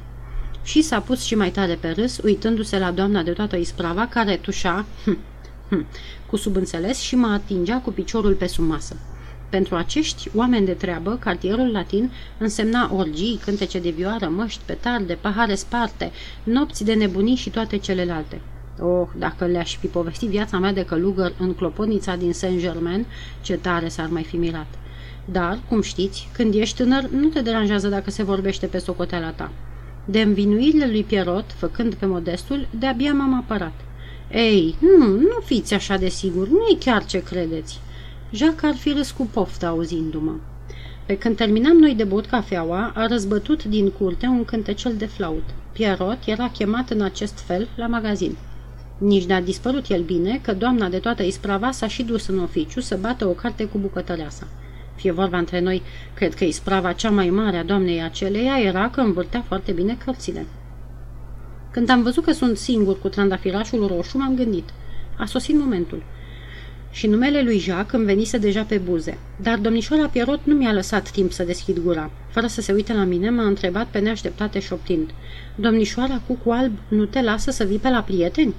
Și 0.63 0.81
s-a 0.81 0.99
pus 0.99 1.21
și 1.23 1.35
mai 1.35 1.49
tare 1.49 1.73
pe 1.73 1.89
râs, 1.89 2.17
uitându-se 2.23 2.79
la 2.79 2.91
doamna 2.91 3.23
de 3.23 3.31
toată 3.31 3.55
isprava, 3.55 4.07
care 4.07 4.35
tușa, 4.35 4.85
hm, 5.73 5.79
hm, 5.79 5.85
cu 6.29 6.35
subînțeles 6.35 6.99
și 6.99 7.15
mă 7.15 7.27
atingea 7.27 7.81
cu 7.81 7.91
piciorul 7.91 8.33
pe 8.33 8.47
sumasă. 8.47 8.95
Pentru 9.49 9.75
acești 9.75 10.29
oameni 10.35 10.65
de 10.65 10.71
treabă, 10.71 11.17
cartierul 11.19 11.71
latin 11.71 12.11
însemna 12.37 12.93
orgii, 12.93 13.39
cântece 13.43 13.79
de 13.79 13.89
vioară, 13.89 14.27
măști, 14.27 14.61
petarde, 14.65 15.17
pahare 15.21 15.55
sparte, 15.55 16.11
nopți 16.43 16.83
de 16.83 16.93
nebunii 16.93 17.35
și 17.35 17.49
toate 17.49 17.77
celelalte. 17.77 18.41
Oh, 18.79 19.07
dacă 19.17 19.45
le-aș 19.45 19.77
fi 19.77 19.87
povestit 19.87 20.29
viața 20.29 20.57
mea 20.57 20.73
de 20.73 20.85
călugăr 20.85 21.33
în 21.39 21.53
clopotnița 21.53 22.15
din 22.15 22.33
Saint-Germain, 22.33 23.05
ce 23.41 23.57
tare 23.57 23.87
s-ar 23.87 24.07
mai 24.07 24.23
fi 24.23 24.35
mirat. 24.35 24.67
Dar, 25.25 25.59
cum 25.69 25.81
știți, 25.81 26.29
când 26.31 26.53
ești 26.53 26.75
tânăr, 26.75 27.09
nu 27.09 27.27
te 27.27 27.41
deranjează 27.41 27.87
dacă 27.87 28.09
se 28.09 28.23
vorbește 28.23 28.65
pe 28.65 28.77
socoteala 28.77 29.31
ta. 29.31 29.51
De 30.05 30.21
învinuirile 30.21 30.85
lui 30.85 31.03
Pierrot, 31.03 31.45
făcând 31.51 31.93
pe 31.93 32.05
modestul, 32.05 32.67
de-abia 32.79 33.13
m-am 33.13 33.33
apărat. 33.33 33.73
Ei, 34.33 34.75
nu, 34.79 35.07
nu 35.07 35.39
fiți 35.45 35.73
așa 35.73 35.97
de 35.97 36.09
sigur, 36.09 36.47
nu 36.47 36.59
e 36.71 36.77
chiar 36.79 37.05
ce 37.05 37.23
credeți. 37.23 37.79
Jacques 38.31 38.71
ar 38.71 38.77
fi 38.77 38.91
râs 38.91 39.11
cu 39.11 39.27
poftă 39.33 39.65
auzindu-mă. 39.65 40.31
Pe 41.05 41.17
când 41.17 41.35
terminam 41.35 41.77
noi 41.77 41.95
de 41.95 42.03
băut 42.03 42.25
cafeaua, 42.25 42.91
a 42.95 43.07
răzbătut 43.07 43.63
din 43.63 43.89
curte 43.89 44.25
un 44.25 44.45
cântecel 44.45 44.93
de 44.97 45.05
flaut. 45.05 45.43
Pierrot 45.71 46.17
era 46.25 46.49
chemat 46.49 46.89
în 46.89 47.01
acest 47.01 47.39
fel 47.39 47.67
la 47.75 47.87
magazin. 47.87 48.37
Nici 48.97 49.25
n-a 49.25 49.39
dispărut 49.39 49.89
el 49.89 50.01
bine 50.01 50.39
că 50.43 50.53
doamna 50.53 50.89
de 50.89 50.97
toată 50.97 51.23
isprava 51.23 51.71
s-a 51.71 51.87
și 51.87 52.03
dus 52.03 52.27
în 52.27 52.39
oficiu 52.39 52.79
să 52.79 52.97
bată 53.01 53.27
o 53.27 53.31
carte 53.31 53.65
cu 53.65 53.77
bucătăreasa. 53.77 54.47
Fie 54.95 55.11
vorba 55.11 55.37
între 55.37 55.59
noi, 55.59 55.81
cred 56.13 56.33
că 56.33 56.43
isprava 56.43 56.91
cea 56.91 57.09
mai 57.09 57.29
mare 57.29 57.57
a 57.57 57.63
doamnei 57.63 58.03
aceleia 58.03 58.59
era 58.59 58.89
că 58.89 59.01
învârtea 59.01 59.43
foarte 59.47 59.71
bine 59.71 59.97
cărțile. 60.05 60.45
Când 61.73 61.89
am 61.89 62.03
văzut 62.03 62.23
că 62.23 62.31
sunt 62.31 62.57
singur 62.57 62.99
cu 62.99 63.07
trandafirașul 63.07 63.87
roșu, 63.87 64.17
m-am 64.17 64.35
gândit. 64.35 64.69
A 65.17 65.25
sosit 65.25 65.55
momentul 65.55 66.03
și 66.93 67.07
numele 67.07 67.41
lui 67.41 67.57
Jacques 67.57 67.99
îmi 67.99 68.05
venise 68.05 68.37
deja 68.37 68.63
pe 68.63 68.77
buze. 68.77 69.17
Dar 69.41 69.57
domnișoara 69.57 70.07
Pierrot 70.07 70.39
nu 70.43 70.53
mi-a 70.53 70.73
lăsat 70.73 71.11
timp 71.11 71.31
să 71.31 71.43
deschid 71.43 71.79
gura. 71.79 72.11
Fără 72.29 72.47
să 72.47 72.61
se 72.61 72.71
uite 72.71 72.93
la 72.93 73.03
mine, 73.03 73.29
m-a 73.29 73.45
întrebat 73.45 73.87
pe 73.87 73.99
neașteptate 73.99 74.59
șoptind. 74.59 75.09
Domnișoara 75.55 76.21
cu 76.27 76.51
alb 76.51 76.71
nu 76.87 77.05
te 77.05 77.21
lasă 77.21 77.51
să 77.51 77.63
vii 77.63 77.77
pe 77.77 77.89
la 77.89 78.01
prieteni? 78.01 78.53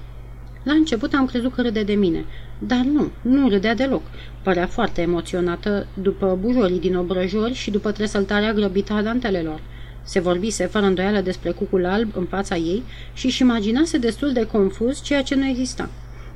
La 0.63 0.73
început 0.73 1.15
am 1.15 1.27
crezut 1.27 1.55
că 1.55 1.63
râde 1.63 1.83
de 1.83 1.95
mine, 1.95 2.25
dar 2.59 2.85
nu, 2.93 3.11
nu 3.23 3.49
râdea 3.49 3.75
deloc. 3.75 4.03
Părea 4.43 4.67
foarte 4.67 5.01
emoționată 5.01 5.87
după 5.95 6.39
bujorii 6.41 6.81
din 6.81 6.97
obrăjori 6.97 7.55
și 7.55 7.71
după 7.71 7.93
tresăltarea 7.93 8.53
grăbită 8.53 8.93
a 8.93 9.03
dantelelor. 9.03 9.61
Se 10.05 10.21
vorbise 10.21 10.67
fără 10.67 10.87
îndoială 10.87 11.21
despre 11.21 11.51
cucul 11.51 11.87
alb 11.87 12.17
în 12.17 12.25
fața 12.25 12.57
ei 12.57 12.83
și 13.13 13.27
își 13.27 13.43
imaginase 13.43 13.99
destul 13.99 14.33
de 14.33 14.47
confuz 14.47 15.03
ceea 15.03 15.23
ce 15.23 15.35
nu 15.35 15.47
exista. 15.47 15.91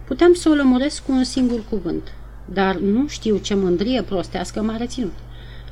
Puteam 0.07 0.35
să 0.35 0.49
o 0.49 0.55
lămuresc 0.55 1.05
cu 1.05 1.13
un 1.13 1.25
singur 1.25 1.65
cuvânt, 1.69 2.13
dar 2.45 2.77
nu 2.77 3.09
știu 3.09 3.37
ce 3.37 3.55
mândrie 3.55 4.03
prostească 4.03 4.63
m-a 4.63 4.77
reținut. 4.77 5.13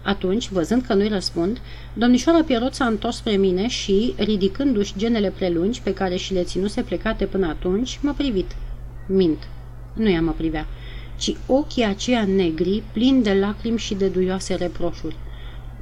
Atunci, 0.03 0.49
văzând 0.49 0.83
că 0.83 0.95
nu-i 0.95 1.09
răspund, 1.09 1.59
domnișoara 1.95 2.43
Pierrot 2.43 2.75
s-a 2.75 2.87
întors 2.87 3.17
spre 3.17 3.37
mine 3.37 3.69
și, 3.69 4.15
ridicându-și 4.17 4.93
genele 4.97 5.31
prelungi 5.31 5.81
pe 5.83 5.95
care 5.95 6.17
și 6.17 6.33
le 6.33 6.43
ținuse 6.43 6.83
plecate 6.83 7.25
până 7.25 7.47
atunci, 7.47 7.99
m-a 8.03 8.13
privit. 8.13 8.57
Mint. 9.07 9.49
Nu 9.95 10.09
ea 10.09 10.21
mă 10.21 10.33
privea, 10.37 10.67
ci 11.17 11.37
ochii 11.47 11.85
aceia 11.85 12.25
negri, 12.25 12.83
plini 12.93 13.23
de 13.23 13.33
lacrimi 13.33 13.79
și 13.79 13.95
de 13.95 14.07
duioase 14.07 14.55
reproșuri. 14.55 15.17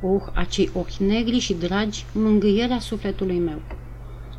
Oh, 0.07 0.23
acei 0.33 0.71
ochi 0.75 0.97
negri 0.97 1.39
și 1.39 1.55
dragi, 1.55 2.05
mângâierea 2.13 2.79
sufletului 2.79 3.39
meu. 3.39 3.61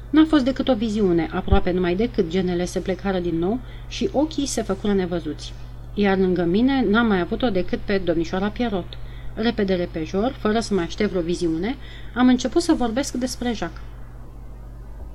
N-a 0.10 0.26
fost 0.28 0.44
decât 0.44 0.68
o 0.68 0.76
viziune, 0.76 1.30
aproape 1.32 1.72
numai 1.72 1.96
decât 1.96 2.28
genele 2.30 2.66
se 2.66 2.80
plecară 2.80 3.20
din 3.20 3.38
nou 3.38 3.60
și 3.88 4.10
ochii 4.12 4.46
se 4.46 4.62
făcură 4.62 4.94
nevăzuți. 4.94 5.54
Iar 5.94 6.18
lângă 6.18 6.44
mine 6.44 6.86
n-am 6.90 7.08
mai 7.08 7.20
avut-o 7.20 7.50
decât 7.50 7.80
pe 7.80 7.98
domnișoara 7.98 8.48
Pierrot. 8.48 8.98
Repede 9.34 9.74
repejor, 9.74 10.36
fără 10.40 10.60
să 10.60 10.74
mai 10.74 10.84
aștept 10.84 11.10
vreo 11.10 11.22
viziune, 11.22 11.76
am 12.14 12.28
început 12.28 12.62
să 12.62 12.74
vorbesc 12.74 13.14
despre 13.14 13.54
Jacques. 13.54 13.95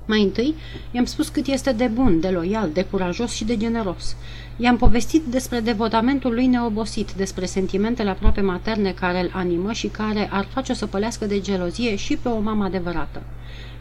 Mai 0.05 0.21
întâi, 0.21 0.55
i-am 0.91 1.05
spus 1.05 1.27
cât 1.27 1.47
este 1.47 1.71
de 1.71 1.87
bun, 1.87 2.19
de 2.19 2.29
loial, 2.29 2.69
de 2.73 2.83
curajos 2.83 3.31
și 3.31 3.45
de 3.45 3.57
generos. 3.57 4.15
I-am 4.57 4.77
povestit 4.77 5.23
despre 5.23 5.59
devotamentul 5.59 6.33
lui 6.33 6.47
neobosit, 6.47 7.11
despre 7.11 7.45
sentimentele 7.45 8.09
aproape 8.09 8.41
materne 8.41 8.91
care 8.91 9.21
îl 9.21 9.31
animă 9.33 9.71
și 9.71 9.87
care 9.87 10.29
ar 10.31 10.47
face-o 10.53 10.75
să 10.75 10.85
pălească 10.85 11.25
de 11.25 11.39
gelozie 11.39 11.95
și 11.95 12.17
pe 12.17 12.29
o 12.29 12.39
mamă 12.39 12.63
adevărată. 12.63 13.21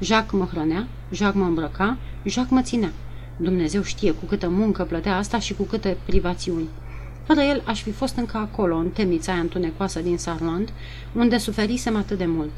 Jacques 0.01 0.41
mă 0.41 0.49
hrănea, 0.53 0.87
Jacques 1.13 1.43
mă 1.43 1.49
îmbrăca, 1.49 1.97
Jacques 2.25 2.59
mă 2.59 2.63
ținea. 2.63 2.93
Dumnezeu 3.37 3.83
știe 3.83 4.13
cu 4.13 4.25
câtă 4.25 4.49
muncă 4.49 4.83
plătea 4.83 5.17
asta 5.17 5.39
și 5.39 5.55
cu 5.55 5.63
câte 5.63 5.97
privațiuni. 6.05 6.69
Fără 7.27 7.41
el 7.41 7.63
aș 7.67 7.83
fi 7.83 7.91
fost 7.91 8.17
încă 8.17 8.37
acolo, 8.37 8.77
în 8.77 8.89
temnița 8.89 9.33
aia 9.33 9.41
întunecoasă 9.41 10.01
din 10.01 10.19
Sarland, 10.19 10.69
unde 11.13 11.39
suferisem 11.39 11.97
atât 11.97 12.19
de 12.19 12.27
mult. 12.27 12.51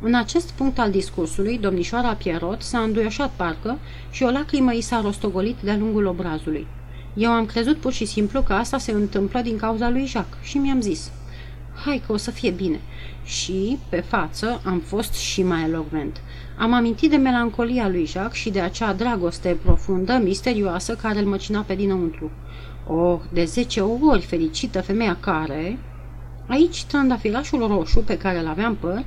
În 0.00 0.14
acest 0.14 0.50
punct 0.50 0.78
al 0.78 0.90
discursului, 0.90 1.58
domnișoara 1.58 2.14
Pierrot 2.14 2.62
s-a 2.62 2.78
înduioșat 2.78 3.30
parcă 3.36 3.78
și 4.10 4.22
o 4.22 4.30
lacrimă 4.30 4.72
i 4.72 4.80
s-a 4.80 5.00
rostogolit 5.00 5.56
de-a 5.62 5.76
lungul 5.76 6.06
obrazului. 6.06 6.66
Eu 7.14 7.30
am 7.30 7.46
crezut 7.46 7.76
pur 7.76 7.92
și 7.92 8.04
simplu 8.04 8.42
că 8.42 8.52
asta 8.52 8.78
se 8.78 8.92
întâmplă 8.92 9.40
din 9.40 9.56
cauza 9.56 9.90
lui 9.90 10.06
Jacques 10.06 10.44
și 10.48 10.58
mi-am 10.58 10.80
zis, 10.80 11.10
hai 11.84 12.02
că 12.06 12.12
o 12.12 12.16
să 12.16 12.30
fie 12.30 12.50
bine. 12.50 12.80
Și, 13.24 13.78
pe 13.88 14.00
față, 14.00 14.60
am 14.64 14.78
fost 14.78 15.12
și 15.12 15.42
mai 15.42 15.62
elogvent. 15.62 16.20
Am 16.58 16.72
amintit 16.72 17.10
de 17.10 17.16
melancolia 17.16 17.88
lui 17.88 18.06
Jacques 18.06 18.40
și 18.40 18.50
de 18.50 18.60
acea 18.60 18.92
dragoste 18.92 19.56
profundă, 19.62 20.20
misterioasă, 20.22 20.94
care 20.94 21.18
îl 21.18 21.26
măcina 21.26 21.60
pe 21.60 21.74
dinăuntru. 21.74 22.30
Oh, 22.86 23.20
de 23.32 23.44
zece 23.44 23.80
ori 23.80 24.22
fericită 24.22 24.80
femeia 24.80 25.16
care... 25.20 25.78
Aici 26.48 26.84
trandafirașul 26.84 27.66
roșu 27.66 28.00
pe 28.00 28.16
care 28.16 28.38
îl 28.38 28.46
aveam 28.46 28.74
păr 28.74 29.04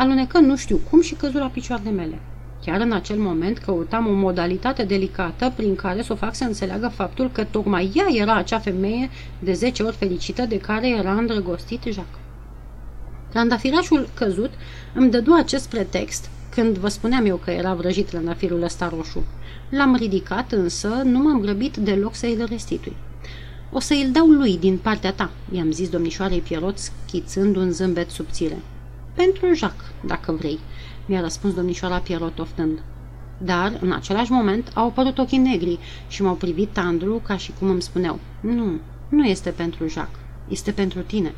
alunecă 0.00 0.38
nu 0.38 0.56
știu 0.56 0.80
cum 0.90 1.00
și 1.00 1.14
căzu 1.14 1.38
la 1.38 1.46
picioarele 1.46 1.90
mele. 1.90 2.18
Chiar 2.64 2.80
în 2.80 2.92
acel 2.92 3.18
moment 3.18 3.58
căutam 3.58 4.06
o 4.06 4.12
modalitate 4.12 4.84
delicată 4.84 5.52
prin 5.56 5.74
care 5.74 6.02
să 6.02 6.12
o 6.12 6.16
fac 6.16 6.34
să 6.34 6.44
înțeleagă 6.44 6.88
faptul 6.88 7.30
că 7.30 7.44
tocmai 7.44 7.92
ea 7.94 8.06
era 8.10 8.34
acea 8.34 8.58
femeie 8.58 9.10
de 9.38 9.52
zece 9.52 9.82
ori 9.82 9.96
fericită 9.96 10.42
de 10.42 10.58
care 10.58 10.88
era 10.88 11.12
îndrăgostit 11.12 11.82
Jacques. 11.82 12.20
Trandafirașul 13.28 14.08
căzut 14.14 14.50
îmi 14.94 15.10
dădu 15.10 15.32
acest 15.32 15.68
pretext 15.68 16.30
când 16.50 16.76
vă 16.76 16.88
spuneam 16.88 17.26
eu 17.26 17.36
că 17.36 17.50
era 17.50 17.74
vrăjit 17.74 18.06
trandafirul 18.06 18.62
ăsta 18.62 18.92
roșu. 18.96 19.24
L-am 19.70 19.96
ridicat, 19.96 20.52
însă 20.52 20.88
nu 21.04 21.18
m-am 21.18 21.40
grăbit 21.40 21.76
deloc 21.76 22.14
să-i 22.14 22.44
restitui. 22.48 22.96
O 23.72 23.80
să 23.80 23.94
îl 24.04 24.10
dau 24.12 24.26
lui 24.26 24.58
din 24.58 24.76
partea 24.76 25.12
ta, 25.12 25.30
i-am 25.52 25.70
zis 25.70 25.88
domnișoarei 25.88 26.40
Pierot, 26.40 26.78
schițând 26.78 27.56
un 27.56 27.70
zâmbet 27.70 28.10
subțire. 28.10 28.56
Pentru 29.14 29.54
Jacques, 29.54 29.88
dacă 30.06 30.32
vrei, 30.32 30.58
mi-a 31.06 31.20
răspuns 31.20 31.54
domnișoara 31.54 31.98
Pierot 31.98 32.38
oftând. 32.38 32.82
Dar, 33.38 33.78
în 33.80 33.92
același 33.92 34.32
moment, 34.32 34.70
au 34.74 34.86
apărut 34.86 35.18
ochii 35.18 35.38
negri 35.38 35.78
și 36.08 36.22
m-au 36.22 36.34
privit 36.34 36.68
tandru 36.68 37.20
ca 37.26 37.36
și 37.36 37.52
cum 37.58 37.68
îmi 37.68 37.82
spuneau, 37.82 38.18
nu, 38.40 38.80
nu 39.08 39.24
este 39.24 39.50
pentru 39.50 39.88
Jacques, 39.88 40.20
este 40.48 40.70
pentru 40.70 41.00
tine. 41.00 41.34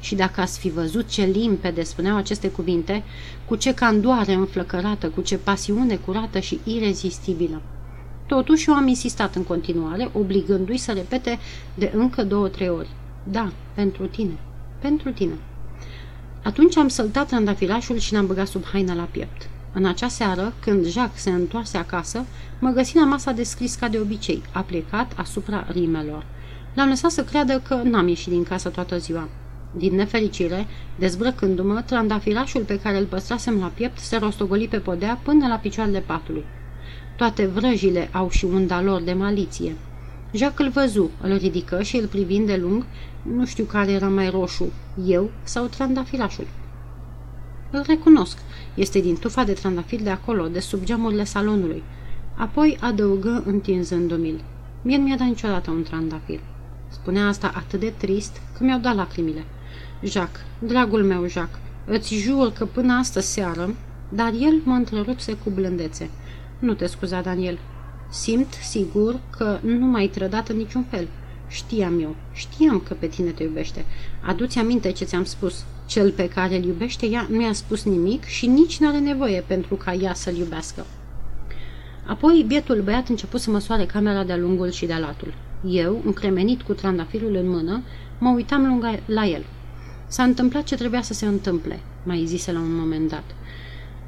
Și 0.00 0.14
dacă 0.14 0.40
ați 0.40 0.58
fi 0.58 0.70
văzut 0.70 1.08
ce 1.08 1.24
limpede 1.24 1.82
spuneau 1.82 2.16
aceste 2.16 2.50
cuvinte, 2.50 3.02
cu 3.48 3.56
ce 3.56 3.74
candoare 3.74 4.32
înflăcărată, 4.32 5.08
cu 5.08 5.20
ce 5.20 5.36
pasiune 5.36 5.96
curată 5.96 6.38
și 6.38 6.60
irezistibilă. 6.64 7.62
Totuși 8.26 8.68
eu 8.68 8.74
am 8.74 8.86
insistat 8.86 9.34
în 9.34 9.44
continuare, 9.44 10.10
obligându-i 10.12 10.76
să 10.76 10.92
repete 10.92 11.38
de 11.74 11.92
încă 11.94 12.24
două-trei 12.24 12.68
ori. 12.68 12.88
Da, 13.24 13.52
pentru 13.74 14.06
tine, 14.06 14.38
pentru 14.80 15.10
tine. 15.10 15.34
Atunci 16.42 16.76
am 16.76 16.88
săltat 16.88 17.26
trandafirașul 17.26 17.98
și 17.98 18.12
l-am 18.12 18.26
băgat 18.26 18.46
sub 18.46 18.64
haina 18.64 18.94
la 18.94 19.08
piept. 19.10 19.48
În 19.72 19.84
acea 19.84 20.08
seară, 20.08 20.52
când 20.60 20.86
Jacques 20.86 21.22
se 21.22 21.30
întoarse 21.30 21.76
acasă, 21.76 22.24
mă 22.58 22.70
găsi 22.70 22.96
la 22.96 23.04
masa 23.04 23.32
de 23.32 23.42
scris 23.42 23.74
ca 23.74 23.88
de 23.88 23.98
obicei, 23.98 24.42
aplicat 24.52 25.12
asupra 25.16 25.66
rimelor. 25.72 26.24
L-am 26.74 26.88
lăsat 26.88 27.10
să 27.10 27.24
creadă 27.24 27.62
că 27.68 27.74
n-am 27.74 28.08
ieșit 28.08 28.32
din 28.32 28.42
casă 28.42 28.68
toată 28.68 28.98
ziua. 28.98 29.28
Din 29.76 29.94
nefericire, 29.94 30.66
dezbrăcându-mă, 30.98 31.82
trandafirașul 31.86 32.62
pe 32.62 32.78
care 32.78 32.98
îl 32.98 33.04
păstrasem 33.04 33.58
la 33.58 33.72
piept 33.74 33.98
se 33.98 34.16
rostogoli 34.16 34.68
pe 34.68 34.78
podea 34.78 35.20
până 35.22 35.46
la 35.46 35.54
picioarele 35.54 36.00
patului. 36.00 36.44
Toate 37.16 37.46
vrăjile 37.46 38.08
au 38.12 38.30
și 38.30 38.44
unda 38.44 38.82
lor 38.82 39.02
de 39.02 39.12
maliție. 39.12 39.74
Jacques 40.32 40.66
îl 40.66 40.72
văzu, 40.72 41.10
îl 41.20 41.36
ridică 41.36 41.82
și 41.82 41.96
îl 41.96 42.06
privind 42.06 42.46
de 42.46 42.56
lung, 42.56 42.86
nu 43.22 43.46
știu 43.46 43.64
care 43.64 43.90
era 43.90 44.08
mai 44.08 44.30
roșu, 44.30 44.72
eu 45.06 45.30
sau 45.42 45.66
trandafirașul. 45.66 46.46
Îl 47.70 47.84
recunosc, 47.86 48.38
este 48.74 49.00
din 49.00 49.16
tufa 49.16 49.44
de 49.44 49.52
trandafir 49.52 50.02
de 50.02 50.10
acolo, 50.10 50.48
de 50.48 50.60
sub 50.60 50.84
geamurile 50.84 51.24
salonului. 51.24 51.82
Apoi 52.36 52.78
adăugă 52.80 53.42
întinzându-mi-l. 53.46 54.44
Mie 54.82 54.96
nu 54.96 55.02
mi-a 55.02 55.16
dat 55.16 55.26
niciodată 55.26 55.70
un 55.70 55.82
trandafir. 55.82 56.40
Spunea 56.88 57.26
asta 57.26 57.52
atât 57.54 57.80
de 57.80 57.92
trist 57.96 58.40
că 58.58 58.64
mi-au 58.64 58.78
dat 58.78 58.94
lacrimile. 58.94 59.44
Jacques, 60.02 60.44
dragul 60.58 61.02
meu 61.02 61.26
Jacques, 61.26 61.60
îți 61.86 62.14
jur 62.14 62.52
că 62.52 62.64
până 62.64 62.92
astă 62.92 63.20
seară, 63.20 63.74
dar 64.08 64.32
el 64.40 64.60
mă 64.64 64.74
întrerupse 64.74 65.32
cu 65.32 65.50
blândețe. 65.50 66.10
Nu 66.58 66.74
te 66.74 66.86
scuza, 66.86 67.20
Daniel. 67.20 67.58
Simt, 68.10 68.52
sigur, 68.52 69.20
că 69.36 69.58
nu 69.62 69.86
m-ai 69.86 70.06
trădat 70.06 70.48
în 70.48 70.56
niciun 70.56 70.82
fel. 70.90 71.08
Știam 71.50 72.00
eu, 72.00 72.16
știam 72.32 72.80
că 72.80 72.94
pe 72.94 73.06
tine 73.06 73.30
te 73.30 73.42
iubește. 73.42 73.84
Aduți 74.20 74.58
aminte 74.58 74.90
ce 74.90 75.04
ți-am 75.04 75.24
spus. 75.24 75.64
Cel 75.86 76.10
pe 76.10 76.28
care 76.28 76.56
îl 76.56 76.64
iubește 76.64 77.06
ea 77.06 77.26
nu 77.30 77.42
i-a 77.42 77.52
spus 77.52 77.84
nimic 77.84 78.24
și 78.24 78.46
nici 78.46 78.78
nu 78.78 78.88
are 78.88 78.98
nevoie 78.98 79.44
pentru 79.46 79.74
ca 79.74 79.92
ea 79.92 80.14
să-l 80.14 80.36
iubească. 80.36 80.86
Apoi, 82.06 82.44
bietul 82.46 82.82
băiat 82.82 83.08
început 83.08 83.40
să 83.40 83.50
măsoare 83.50 83.86
camera 83.86 84.24
de-a 84.24 84.36
lungul 84.36 84.70
și 84.70 84.86
de-a 84.86 84.98
latul. 84.98 85.34
Eu, 85.68 86.02
încremenit 86.04 86.62
cu 86.62 86.72
trandafirul 86.72 87.34
în 87.34 87.48
mână, 87.48 87.82
mă 88.18 88.30
uitam 88.30 88.66
lungă 88.66 88.98
la 89.06 89.26
el. 89.26 89.44
S-a 90.06 90.22
întâmplat 90.22 90.64
ce 90.64 90.74
trebuia 90.76 91.02
să 91.02 91.14
se 91.14 91.26
întâmple, 91.26 91.80
mai 92.02 92.24
zise 92.26 92.52
la 92.52 92.58
un 92.58 92.74
moment 92.74 93.08
dat. 93.08 93.24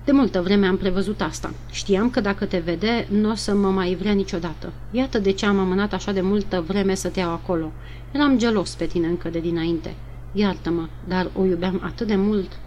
De 0.04 0.12
multă 0.12 0.40
vreme 0.40 0.66
am 0.66 0.76
prevăzut 0.76 1.20
asta. 1.20 1.52
Știam 1.70 2.10
că 2.10 2.20
dacă 2.20 2.44
te 2.44 2.58
vede, 2.58 3.06
nu 3.10 3.30
o 3.30 3.34
să 3.34 3.54
mă 3.54 3.70
mai 3.70 3.94
vrea 3.94 4.12
niciodată. 4.12 4.72
Iată 4.90 5.18
de 5.18 5.32
ce 5.32 5.46
am 5.46 5.58
amânat 5.58 5.92
așa 5.92 6.12
de 6.12 6.20
multă 6.20 6.64
vreme 6.66 6.94
să 6.94 7.08
te 7.08 7.20
iau 7.20 7.30
acolo. 7.30 7.72
Eram 8.12 8.38
gelos 8.38 8.74
pe 8.74 8.84
tine 8.84 9.06
încă 9.06 9.28
de 9.28 9.38
dinainte. 9.38 9.94
Iartă-mă, 10.32 10.88
dar 11.08 11.30
o 11.34 11.44
iubeam 11.44 11.80
atât 11.84 12.06
de 12.06 12.16
mult. 12.16 12.58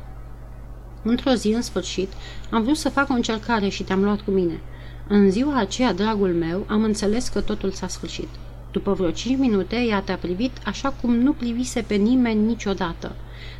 Într-o 1.03 1.31
zi, 1.31 1.47
în 1.47 1.61
sfârșit, 1.61 2.11
am 2.49 2.63
vrut 2.63 2.77
să 2.77 2.89
fac 2.89 3.09
o 3.09 3.13
încercare 3.13 3.67
și 3.67 3.83
te-am 3.83 4.03
luat 4.03 4.21
cu 4.21 4.31
mine. 4.31 4.59
În 5.07 5.31
ziua 5.31 5.57
aceea, 5.57 5.93
dragul 5.93 6.33
meu, 6.33 6.65
am 6.67 6.83
înțeles 6.83 7.27
că 7.27 7.41
totul 7.41 7.71
s-a 7.71 7.87
sfârșit. 7.87 8.29
După 8.71 8.93
vreo 8.93 9.11
cinci 9.11 9.39
minute, 9.39 9.75
ea 9.75 10.01
te-a 10.01 10.17
privit 10.17 10.51
așa 10.65 10.93
cum 11.01 11.15
nu 11.15 11.33
privise 11.33 11.81
pe 11.81 11.95
nimeni 11.95 12.45
niciodată. 12.45 13.15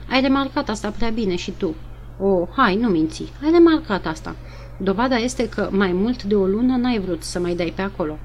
Ai 0.09 0.21
remarcat 0.21 0.69
asta 0.69 0.89
prea 0.89 1.09
bine 1.09 1.35
și 1.35 1.51
tu. 1.51 1.75
O, 2.19 2.27
oh, 2.27 2.47
hai, 2.55 2.75
nu 2.75 2.87
minți. 2.87 3.31
Ai 3.43 3.51
remarcat 3.51 4.05
asta. 4.05 4.35
Dovada 4.77 5.15
este 5.15 5.49
că 5.49 5.69
mai 5.71 5.91
mult 5.91 6.23
de 6.23 6.35
o 6.35 6.45
lună 6.45 6.75
n-ai 6.75 6.99
vrut 6.99 7.23
să 7.23 7.39
mai 7.39 7.55
dai 7.55 7.73
pe 7.75 7.81
acolo. 7.81 8.17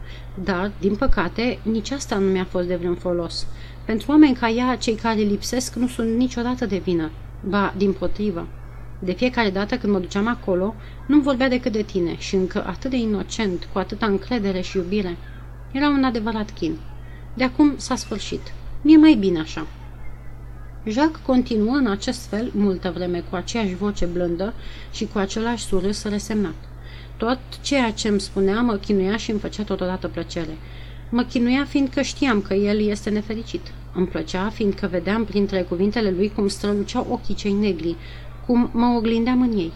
Dar, 0.45 0.73
din 0.81 0.95
păcate, 0.95 1.59
nici 1.63 1.91
asta 1.91 2.17
nu 2.17 2.27
mi-a 2.27 2.45
fost 2.45 2.67
de 2.67 2.77
vreun 2.77 2.95
folos. 2.95 3.47
Pentru 3.85 4.11
oameni 4.11 4.35
ca 4.35 4.49
ea, 4.49 4.77
cei 4.77 4.95
care 4.95 5.21
lipsesc 5.21 5.75
nu 5.75 5.87
sunt 5.87 6.17
niciodată 6.17 6.67
de 6.67 6.79
vină. 6.79 7.11
Ba, 7.49 7.75
din 7.77 7.93
potrivă. 7.93 8.47
De 8.99 9.13
fiecare 9.13 9.51
dată 9.51 9.77
când 9.77 9.93
mă 9.93 9.99
duceam 9.99 10.27
acolo, 10.27 10.75
nu 11.07 11.21
vorbea 11.21 11.49
decât 11.49 11.73
de 11.73 11.83
tine 11.83 12.17
și 12.19 12.35
încă 12.35 12.65
atât 12.67 12.91
de 12.91 12.97
inocent, 12.97 13.69
cu 13.73 13.79
atâta 13.79 14.07
încredere 14.07 14.61
și 14.61 14.77
iubire. 14.77 15.17
Era 15.73 15.89
un 15.89 16.05
adevărat 16.05 16.51
chin. 16.51 16.77
De 17.35 17.45
acum 17.45 17.73
s-a 17.77 17.95
sfârșit. 17.95 18.53
Mie 18.83 18.97
mai 18.97 19.15
bine 19.15 19.41
așa. 19.41 19.67
Jacques 20.87 21.21
continuă 21.27 21.75
în 21.75 21.87
acest 21.87 22.27
fel 22.27 22.51
multă 22.55 22.93
vreme 22.95 23.25
cu 23.31 23.37
aceeași 23.37 23.75
voce 23.75 24.05
blândă 24.05 24.55
și 24.93 25.07
cu 25.13 25.19
același 25.19 25.65
surâs 25.65 26.05
resemnat. 26.05 26.55
Tot 27.17 27.39
ceea 27.61 27.93
ce 27.93 28.09
îmi 28.09 28.21
spunea 28.21 28.61
mă 28.61 28.75
chinuia 28.75 29.17
și 29.17 29.31
îmi 29.31 29.41
făcea 29.41 29.63
totodată 29.63 30.09
plăcere. 30.09 30.57
Mă 31.11 31.23
chinuia 31.23 31.65
fiindcă 31.65 32.03
știam 32.03 32.41
că 32.41 32.55
el 32.55 32.81
este 32.81 33.11
nefericit. 33.11 33.73
Îmi 33.95 34.07
plăcea 34.07 34.49
fiindcă 34.49 34.87
vedeam 34.87 35.25
printre 35.25 35.63
cuvintele 35.63 36.11
lui 36.11 36.33
cum 36.35 36.49
străluceau 36.49 37.07
ochii 37.11 37.35
cei 37.35 37.53
negri, 37.53 37.97
cum 38.47 38.71
mă 38.73 38.95
oglindeam 38.97 39.43
în 39.43 39.59
ei. 39.59 39.73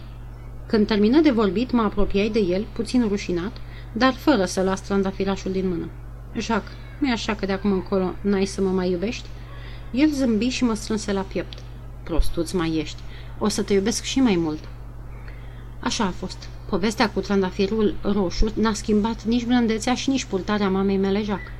Când 0.67 0.87
termină 0.87 1.21
de 1.21 1.31
vorbit, 1.31 1.71
mă 1.71 1.81
apropiai 1.81 2.29
de 2.29 2.39
el, 2.39 2.65
puțin 2.73 3.07
rușinat, 3.07 3.51
dar 3.91 4.13
fără 4.13 4.45
să 4.45 4.61
las 4.61 4.81
trandafirașul 4.81 5.51
din 5.51 5.67
mână. 5.67 5.89
Jacques, 6.37 6.73
nu-i 6.99 7.11
așa 7.11 7.35
că 7.35 7.45
de 7.45 7.51
acum 7.51 7.71
încolo 7.71 8.13
n-ai 8.21 8.45
să 8.45 8.61
mă 8.61 8.69
mai 8.69 8.91
iubești? 8.91 9.27
El 9.91 10.09
zâmbi 10.09 10.47
și 10.47 10.63
mă 10.63 10.73
strânse 10.73 11.13
la 11.13 11.21
piept. 11.21 11.57
Prostuț 12.03 12.51
mai 12.51 12.75
ești. 12.75 13.01
O 13.39 13.47
să 13.47 13.61
te 13.61 13.73
iubesc 13.73 14.03
și 14.03 14.19
mai 14.19 14.35
mult. 14.35 14.59
Așa 15.79 16.03
a 16.03 16.09
fost. 16.09 16.49
Povestea 16.69 17.09
cu 17.09 17.19
trandafirul 17.19 17.95
roșu 18.01 18.51
n-a 18.55 18.73
schimbat 18.73 19.23
nici 19.23 19.45
blândețea 19.45 19.95
și 19.95 20.09
nici 20.09 20.25
purtarea 20.25 20.69
mamei 20.69 20.97
mele, 20.97 21.23
Jacques. 21.23 21.51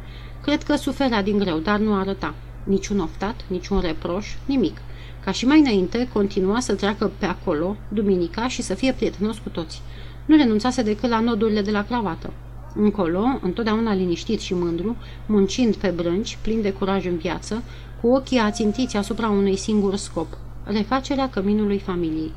Cred 0.42 0.64
că 0.64 0.76
suferea 0.76 1.24
din 1.24 1.38
greu, 1.38 1.58
dar 1.58 1.80
nu 1.80 1.96
arăta. 1.96 2.34
Niciun 2.64 3.00
oftat, 3.00 3.46
niciun 3.48 3.80
reproș, 3.80 4.36
nimic. 4.46 4.78
Ca 5.24 5.32
și 5.32 5.46
mai 5.46 5.60
înainte, 5.60 6.10
continua 6.14 6.60
să 6.60 6.76
treacă 6.76 7.12
pe 7.18 7.26
acolo, 7.26 7.76
duminica, 7.88 8.48
și 8.48 8.62
să 8.62 8.74
fie 8.74 8.94
prietenos 8.94 9.38
cu 9.38 9.50
toți. 9.50 9.82
Nu 10.26 10.36
renunțase 10.36 10.82
decât 10.82 11.10
la 11.10 11.20
nodurile 11.20 11.62
de 11.62 11.72
la 11.72 11.86
cravată. 11.86 12.34
Încolo, 12.78 13.40
întotdeauna 13.42 13.94
liniștit 13.94 14.40
și 14.40 14.54
mândru, 14.54 14.96
muncind 15.26 15.76
pe 15.76 15.88
brânci, 15.88 16.38
plin 16.42 16.62
de 16.62 16.72
curaj 16.72 17.06
în 17.06 17.18
viață, 17.18 17.64
cu 18.02 18.08
ochii 18.08 18.38
ațintiți 18.38 18.98
asupra 18.98 19.30
unui 19.30 19.56
singur 19.56 19.96
scop, 19.96 20.38
refacerea 20.64 21.30
căminului 21.30 21.80
familiei. 21.80 22.32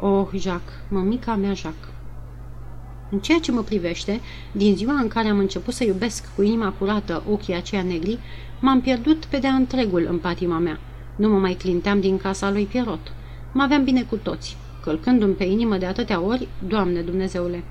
Oh, 0.00 0.26
Jacques, 0.34 0.74
mămica 0.88 1.34
mea 1.34 1.52
Jacques. 1.52 1.90
În 3.10 3.18
ceea 3.18 3.38
ce 3.38 3.52
mă 3.52 3.60
privește, 3.60 4.20
din 4.52 4.76
ziua 4.76 4.94
în 4.94 5.08
care 5.08 5.28
am 5.28 5.38
început 5.38 5.74
să 5.74 5.84
iubesc 5.84 6.34
cu 6.34 6.42
inima 6.42 6.74
curată 6.78 7.22
ochii 7.30 7.54
aceia 7.54 7.82
negri, 7.82 8.18
m-am 8.60 8.80
pierdut 8.80 9.24
pe 9.24 9.38
de-a 9.38 9.54
întregul 9.54 10.06
în 10.10 10.18
patima 10.18 10.58
mea. 10.58 10.78
Nu 11.16 11.28
mă 11.28 11.38
mai 11.38 11.52
clinteam 11.52 12.00
din 12.00 12.16
casa 12.16 12.50
lui 12.50 12.64
Pierrot. 12.64 13.12
Mă 13.52 13.62
aveam 13.62 13.84
bine 13.84 14.02
cu 14.02 14.16
toți, 14.16 14.56
călcându-mi 14.82 15.34
pe 15.34 15.44
inimă 15.44 15.76
de 15.76 15.86
atâtea 15.86 16.20
ori, 16.20 16.48
Doamne 16.68 17.00
Dumnezeule, 17.00 17.64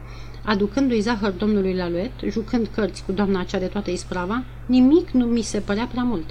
aducându-i 0.43 0.99
zahăr 0.99 1.31
domnului 1.31 1.75
Laluet, 1.75 2.11
jucând 2.29 2.67
cărți 2.75 3.03
cu 3.05 3.11
doamna 3.11 3.43
cea 3.43 3.59
de 3.59 3.65
toată 3.65 3.91
isprava, 3.91 4.43
nimic 4.65 5.09
nu 5.09 5.25
mi 5.25 5.41
se 5.41 5.59
părea 5.59 5.85
prea 5.91 6.03
mult. 6.03 6.29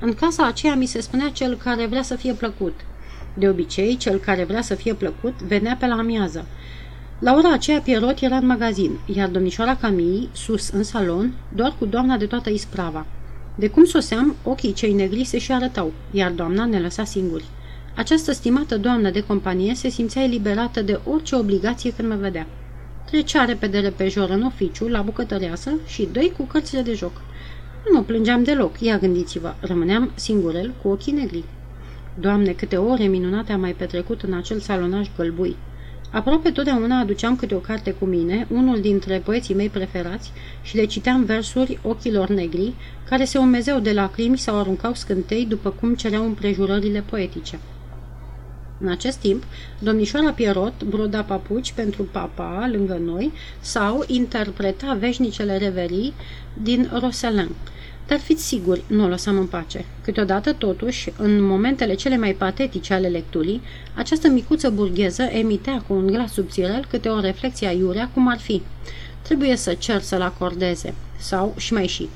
În 0.00 0.14
casa 0.14 0.46
aceea 0.46 0.74
mi 0.74 0.86
se 0.86 1.00
spunea 1.00 1.30
cel 1.30 1.56
care 1.56 1.86
vrea 1.86 2.02
să 2.02 2.14
fie 2.14 2.32
plăcut. 2.32 2.74
De 3.34 3.48
obicei, 3.48 3.96
cel 3.96 4.18
care 4.18 4.44
vrea 4.44 4.62
să 4.62 4.74
fie 4.74 4.94
plăcut 4.94 5.42
venea 5.42 5.76
pe 5.80 5.86
la 5.86 5.94
amiază. 5.94 6.46
La 7.18 7.34
ora 7.34 7.52
aceea, 7.52 7.80
Pierrot 7.80 8.20
era 8.20 8.36
în 8.36 8.46
magazin, 8.46 8.98
iar 9.14 9.28
domnișoara 9.28 9.76
Camille, 9.76 10.28
sus 10.32 10.68
în 10.68 10.82
salon, 10.82 11.34
doar 11.54 11.74
cu 11.78 11.86
doamna 11.86 12.16
de 12.16 12.26
toată 12.26 12.50
isprava. 12.50 13.06
De 13.54 13.68
cum 13.68 13.84
soseam, 13.84 14.34
ochii 14.42 14.72
cei 14.72 14.92
negri 14.92 15.24
se 15.24 15.38
și 15.38 15.52
arătau, 15.52 15.92
iar 16.10 16.30
doamna 16.30 16.64
ne 16.64 16.80
lăsa 16.80 17.04
singuri. 17.04 17.44
Această 17.96 18.32
stimată 18.32 18.76
doamnă 18.76 19.10
de 19.10 19.20
companie 19.20 19.74
se 19.74 19.88
simțea 19.88 20.22
eliberată 20.22 20.82
de 20.82 21.00
orice 21.04 21.34
obligație 21.34 21.92
când 21.92 22.08
mă 22.08 22.14
vedea. 22.14 22.46
Trecea 23.10 23.44
repede 23.44 23.78
repejor 23.78 24.30
în 24.30 24.42
oficiu, 24.42 24.88
la 24.88 25.02
bucătăreasă 25.02 25.70
și 25.86 26.08
doi 26.12 26.32
cu 26.36 26.42
cărțile 26.42 26.80
de 26.80 26.92
joc. 26.92 27.12
Nu 27.84 27.96
mă 27.96 28.02
plângeam 28.02 28.42
deloc, 28.42 28.80
ia 28.80 28.98
gândiți-vă, 28.98 29.54
rămâneam 29.60 30.10
singurel 30.14 30.74
cu 30.82 30.88
ochii 30.88 31.12
negri. 31.12 31.44
Doamne, 32.20 32.52
câte 32.52 32.76
ore 32.76 33.04
minunate 33.04 33.52
am 33.52 33.60
mai 33.60 33.72
petrecut 33.72 34.22
în 34.22 34.32
acel 34.32 34.58
salonaj 34.58 35.08
gălbui. 35.16 35.56
Aproape 36.10 36.50
totdeauna 36.50 36.98
aduceam 36.98 37.36
câte 37.36 37.54
o 37.54 37.58
carte 37.58 37.90
cu 37.90 38.04
mine, 38.04 38.46
unul 38.50 38.80
dintre 38.80 39.18
poeții 39.24 39.54
mei 39.54 39.68
preferați, 39.68 40.32
și 40.62 40.76
le 40.76 40.84
citeam 40.84 41.24
versuri 41.24 41.78
ochilor 41.82 42.28
negri, 42.28 42.74
care 43.08 43.24
se 43.24 43.38
umezeau 43.38 43.78
de 43.80 43.92
lacrimi 43.92 44.38
sau 44.38 44.58
aruncau 44.58 44.94
scântei 44.94 45.46
după 45.46 45.70
cum 45.70 45.94
cereau 45.94 46.24
împrejurările 46.24 47.04
poetice. 47.10 47.58
În 48.80 48.88
acest 48.88 49.18
timp, 49.18 49.42
domnișoara 49.78 50.32
Pierrot 50.32 50.82
broda 50.84 51.22
papuci 51.22 51.72
pentru 51.72 52.02
papa 52.02 52.68
lângă 52.72 53.00
noi 53.04 53.32
sau 53.60 54.04
interpreta 54.06 54.96
veșnicele 55.00 55.56
reverii 55.56 56.12
din 56.62 56.90
Roselin. 57.00 57.48
Dar 58.06 58.18
fiți 58.18 58.46
siguri, 58.46 58.82
nu 58.86 59.04
o 59.04 59.08
lăsam 59.08 59.38
în 59.38 59.46
pace. 59.46 59.84
Câteodată, 60.04 60.52
totuși, 60.52 61.12
în 61.16 61.42
momentele 61.42 61.94
cele 61.94 62.16
mai 62.16 62.32
patetice 62.32 62.94
ale 62.94 63.08
lecturii, 63.08 63.60
această 63.94 64.28
micuță 64.28 64.70
burgheză 64.70 65.22
emitea 65.22 65.84
cu 65.86 65.94
un 65.94 66.06
glas 66.06 66.32
subțirel 66.32 66.86
câte 66.90 67.08
o 67.08 67.20
reflexie 67.20 67.66
aiurea, 67.66 68.10
cum 68.14 68.28
ar 68.28 68.38
fi 68.38 68.62
Trebuie 69.22 69.56
să 69.56 69.74
cer 69.74 70.00
să-l 70.00 70.22
acordeze. 70.22 70.94
Sau, 71.18 71.54
și 71.56 71.72
mai 71.72 71.86
și, 71.86 72.08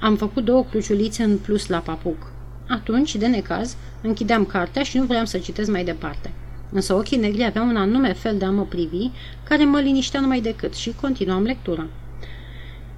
am 0.00 0.16
făcut 0.16 0.44
două 0.44 0.64
cruciulițe 0.70 1.22
în 1.22 1.38
plus 1.38 1.66
la 1.66 1.78
papuc. 1.78 2.37
Atunci, 2.68 3.16
de 3.16 3.26
necaz, 3.26 3.76
închideam 4.02 4.44
cartea 4.44 4.82
și 4.82 4.98
nu 4.98 5.04
vreau 5.04 5.24
să 5.24 5.38
citesc 5.38 5.70
mai 5.70 5.84
departe. 5.84 6.32
Însă 6.72 6.94
ochii 6.94 7.16
negri 7.16 7.44
aveau 7.44 7.68
un 7.68 7.76
anume 7.76 8.12
fel 8.12 8.36
de 8.36 8.44
a 8.44 8.50
mă 8.50 8.64
privi, 8.64 9.10
care 9.48 9.64
mă 9.64 9.80
liniștea 9.80 10.20
numai 10.20 10.40
decât 10.40 10.74
și 10.74 10.94
continuam 11.00 11.42
lectura. 11.42 11.86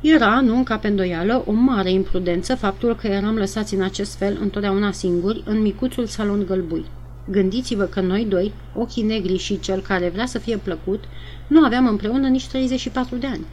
Era, 0.01 0.41
nu 0.41 0.63
ca 0.63 0.77
pe 0.77 0.89
îndoială, 0.89 1.43
o 1.47 1.53
mare 1.53 1.91
imprudență 1.91 2.55
faptul 2.55 2.97
că 2.97 3.07
eram 3.07 3.37
lăsați 3.37 3.75
în 3.75 3.83
acest 3.83 4.17
fel 4.17 4.39
întotdeauna 4.41 4.93
singuri 4.93 5.43
în 5.47 5.61
micuțul 5.61 6.07
salon 6.07 6.45
gălbui. 6.47 6.85
Gândiți-vă 7.29 7.85
că 7.85 8.01
noi 8.01 8.25
doi, 8.25 8.53
ochii 8.75 9.03
negri 9.03 9.37
și 9.37 9.61
cel 9.61 9.81
care 9.81 10.09
vrea 10.09 10.27
să 10.27 10.39
fie 10.39 10.57
plăcut, 10.57 11.05
nu 11.47 11.65
aveam 11.65 11.87
împreună 11.87 12.29
nici 12.29 12.47
34 12.47 13.17
de 13.17 13.27
ani. 13.27 13.47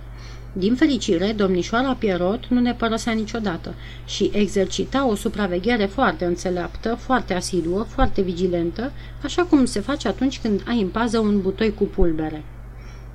Din 0.57 0.75
fericire, 0.75 1.33
domnișoara 1.35 1.93
Pierrot 1.93 2.47
nu 2.47 2.59
ne 2.59 2.73
părăsea 2.73 3.13
niciodată 3.13 3.73
și 4.05 4.29
exercita 4.33 5.07
o 5.07 5.15
supraveghere 5.15 5.85
foarte 5.85 6.25
înțeleaptă, 6.25 6.95
foarte 6.99 7.33
asiduă, 7.33 7.83
foarte 7.83 8.21
vigilentă, 8.21 8.91
așa 9.23 9.43
cum 9.43 9.65
se 9.65 9.79
face 9.79 10.07
atunci 10.07 10.39
când 10.39 10.63
ai 10.67 10.81
în 10.81 10.87
pază 10.87 11.19
un 11.19 11.41
butoi 11.41 11.73
cu 11.73 11.83
pulbere. 11.83 12.43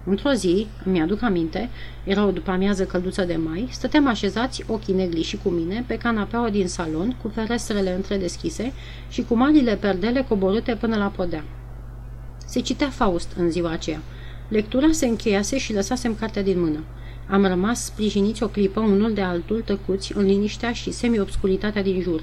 Într-o 0.04 0.32
zi, 0.32 0.66
îmi 0.84 1.00
aduc 1.00 1.22
aminte, 1.22 1.70
era 2.04 2.26
o 2.26 2.30
după-amiază 2.30 2.84
călduță 2.84 3.25
de 3.25 3.37
mai, 3.37 3.68
stăteam 3.70 4.06
așezați, 4.06 4.64
ochii 4.66 4.94
negri 4.94 5.22
și 5.22 5.38
cu 5.42 5.49
mine, 5.49 5.84
pe 5.87 5.96
canapeaua 5.96 6.50
din 6.50 6.68
salon, 6.68 7.16
cu 7.22 7.28
ferestrele 7.28 7.94
întredeschise 7.94 8.72
și 9.08 9.22
cu 9.22 9.34
marile 9.34 9.76
perdele 9.76 10.25
coborâte 10.28 10.76
până 10.80 10.96
la 10.96 11.06
podea. 11.06 11.44
Se 12.46 12.61
citea 12.61 12.88
Faust 12.88 13.32
în 13.37 13.50
ziua 13.50 13.70
aceea. 13.70 14.00
Lectura 14.49 14.87
se 14.90 15.06
încheiase 15.06 15.58
și 15.58 15.75
lăsasem 15.75 16.14
cartea 16.14 16.42
din 16.42 16.61
mână. 16.61 16.78
Am 17.28 17.46
rămas 17.46 17.84
sprijiniți 17.84 18.42
o 18.42 18.48
clipă 18.48 18.80
unul 18.80 19.12
de 19.12 19.20
altul, 19.20 19.62
tăcuți, 19.64 20.16
în 20.16 20.24
liniștea 20.24 20.72
și 20.72 20.90
semi-obscuritatea 20.90 21.82
din 21.82 22.00
jur. 22.00 22.22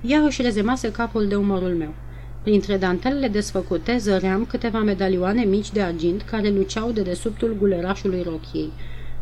Ea 0.00 0.20
își 0.20 0.42
rezemase 0.42 0.90
capul 0.90 1.26
de 1.26 1.34
umărul 1.34 1.74
meu. 1.74 1.94
Printre 2.42 2.76
dantelele 2.76 3.28
desfăcute 3.28 3.96
zăream 3.96 4.44
câteva 4.44 4.78
medalioane 4.78 5.44
mici 5.44 5.72
de 5.72 5.82
argint 5.82 6.22
care 6.22 6.48
luceau 6.48 6.90
de 6.90 7.02
desubtul 7.02 7.56
gulerașului 7.58 8.22
rochiei. 8.22 8.72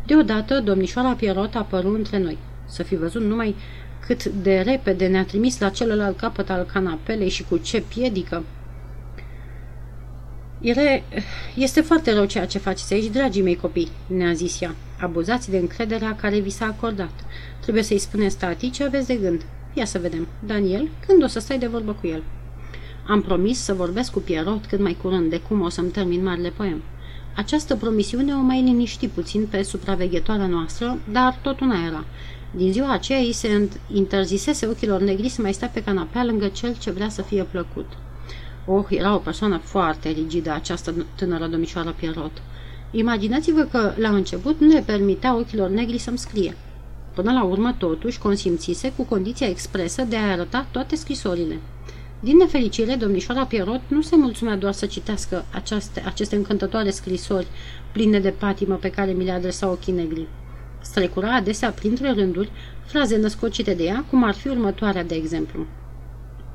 Deodată, 0.05 0.59
domnișoara 0.59 1.13
Pierrot 1.13 1.55
apăru 1.55 1.93
între 1.93 2.19
noi. 2.19 2.37
Să 2.65 2.83
fi 2.83 2.95
văzut 2.95 3.21
numai 3.21 3.55
cât 4.05 4.25
de 4.25 4.59
repede 4.59 5.07
ne-a 5.07 5.25
trimis 5.25 5.59
la 5.59 5.69
celălalt 5.69 6.17
capăt 6.17 6.49
al 6.49 6.63
canapelei 6.73 7.29
și 7.29 7.43
cu 7.43 7.57
ce 7.57 7.81
piedică. 7.81 8.43
Ire, 10.61 11.03
este 11.55 11.81
foarte 11.81 12.13
rău 12.13 12.25
ceea 12.25 12.45
ce 12.45 12.57
faceți 12.57 12.93
aici, 12.93 13.11
dragii 13.11 13.41
mei 13.41 13.55
copii, 13.55 13.91
ne-a 14.07 14.33
zis 14.33 14.61
ea. 14.61 14.75
Abuzați 14.99 15.49
de 15.49 15.57
încrederea 15.57 16.15
care 16.15 16.39
vi 16.39 16.49
s-a 16.49 16.65
acordat. 16.65 17.13
Trebuie 17.61 17.83
să-i 17.83 17.97
spuneți 17.97 18.37
tati 18.37 18.69
ce 18.69 18.83
aveți 18.83 19.07
de 19.07 19.15
gând. 19.15 19.45
Ia 19.73 19.85
să 19.85 19.99
vedem. 19.99 20.27
Daniel, 20.45 20.89
când 21.07 21.23
o 21.23 21.27
să 21.27 21.39
stai 21.39 21.59
de 21.59 21.67
vorbă 21.67 21.91
cu 22.01 22.07
el? 22.07 22.23
Am 23.07 23.21
promis 23.21 23.59
să 23.59 23.73
vorbesc 23.73 24.11
cu 24.11 24.19
Pierrot 24.19 24.65
cât 24.65 24.79
mai 24.79 24.97
curând 25.01 25.29
de 25.29 25.39
cum 25.39 25.61
o 25.61 25.69
să-mi 25.69 25.89
termin 25.89 26.23
marele 26.23 26.49
poem. 26.49 26.81
Această 27.35 27.75
promisiune 27.75 28.33
o 28.33 28.39
mai 28.39 28.61
liniști 28.61 29.07
puțin 29.07 29.47
pe 29.49 29.63
supraveghetoarea 29.63 30.45
noastră, 30.47 30.97
dar 31.11 31.39
tot 31.41 31.59
una 31.59 31.85
era. 31.85 32.05
Din 32.51 32.71
ziua 32.71 32.91
aceea 32.91 33.19
ei 33.19 33.31
se 33.31 33.69
interzisese 33.93 34.67
ochilor 34.67 35.01
negri 35.01 35.29
să 35.29 35.41
mai 35.41 35.53
stea 35.53 35.67
pe 35.67 35.83
canapea 35.83 36.23
lângă 36.23 36.47
cel 36.47 36.75
ce 36.77 36.91
vrea 36.91 37.09
să 37.09 37.21
fie 37.21 37.43
plăcut. 37.43 37.85
Oh, 38.65 38.85
era 38.89 39.15
o 39.15 39.17
persoană 39.17 39.57
foarte 39.57 40.09
rigidă 40.09 40.51
această 40.51 41.05
tânără 41.15 41.47
domnișoară 41.47 41.95
Pierrot. 41.99 42.41
Imaginați-vă 42.91 43.61
că, 43.61 43.93
la 43.97 44.09
început, 44.09 44.59
nu 44.59 44.67
le 44.67 44.83
permitea 44.85 45.35
ochilor 45.35 45.69
negri 45.69 45.97
să-mi 45.97 46.17
scrie. 46.17 46.55
Până 47.13 47.31
la 47.31 47.43
urmă, 47.43 47.75
totuși, 47.77 48.19
consimțise 48.19 48.93
cu 48.95 49.03
condiția 49.03 49.47
expresă 49.47 50.01
de 50.01 50.15
a 50.15 50.31
arăta 50.31 50.67
toate 50.71 50.95
scrisorile. 50.95 51.59
Din 52.19 52.37
nefericire, 52.37 52.95
domnișoara 52.95 53.45
Pierrot 53.45 53.81
nu 53.87 54.01
se 54.01 54.15
mulțumea 54.15 54.55
doar 54.55 54.73
să 54.73 54.85
citească 54.85 55.45
aceste, 55.51 56.03
aceste 56.05 56.35
încântătoare 56.35 56.89
scrisori 56.89 57.47
pline 57.91 58.19
de 58.19 58.29
patimă 58.29 58.75
pe 58.75 58.89
care 58.89 59.11
mi 59.11 59.23
le 59.23 59.31
adresa 59.31 59.69
ochii 59.69 59.93
negri. 59.93 60.27
Strecura 60.81 61.35
adesea 61.35 61.71
printre 61.71 62.11
rânduri 62.11 62.51
fraze 62.85 63.17
născocite 63.17 63.73
de 63.73 63.83
ea, 63.83 64.05
cum 64.09 64.23
ar 64.23 64.33
fi 64.33 64.47
următoarea, 64.47 65.03
de 65.03 65.15
exemplu. 65.15 65.65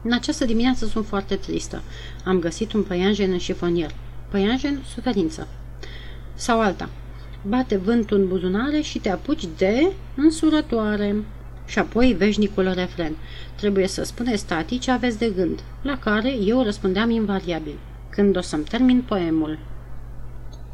În 0.02 0.12
această 0.12 0.44
dimineață 0.44 0.86
sunt 0.86 1.06
foarte 1.06 1.34
tristă. 1.34 1.82
Am 2.24 2.38
găsit 2.38 2.72
un 2.72 2.82
păianjen 2.82 3.32
în 3.32 3.38
șifonier. 3.38 3.90
Păianjen, 4.30 4.82
suferință. 4.94 5.48
Sau 6.40 6.60
alta. 6.60 6.88
Bate 7.42 7.76
vântul 7.76 8.18
în 8.18 8.28
buzunare 8.28 8.80
și 8.80 8.98
te 8.98 9.10
apuci 9.10 9.48
de 9.56 9.92
însurătoare. 10.16 11.16
Și 11.66 11.78
apoi 11.78 12.12
veșnicul 12.12 12.72
refren. 12.72 13.16
Trebuie 13.54 13.86
să 13.86 14.02
spuneți 14.02 14.46
tati 14.46 14.78
ce 14.78 14.90
aveți 14.90 15.18
de 15.18 15.32
gând, 15.36 15.62
la 15.82 15.98
care 15.98 16.32
eu 16.32 16.62
răspundeam 16.62 17.10
invariabil. 17.10 17.78
Când 18.10 18.36
o 18.36 18.40
să-mi 18.40 18.64
termin 18.64 19.02
poemul. 19.08 19.58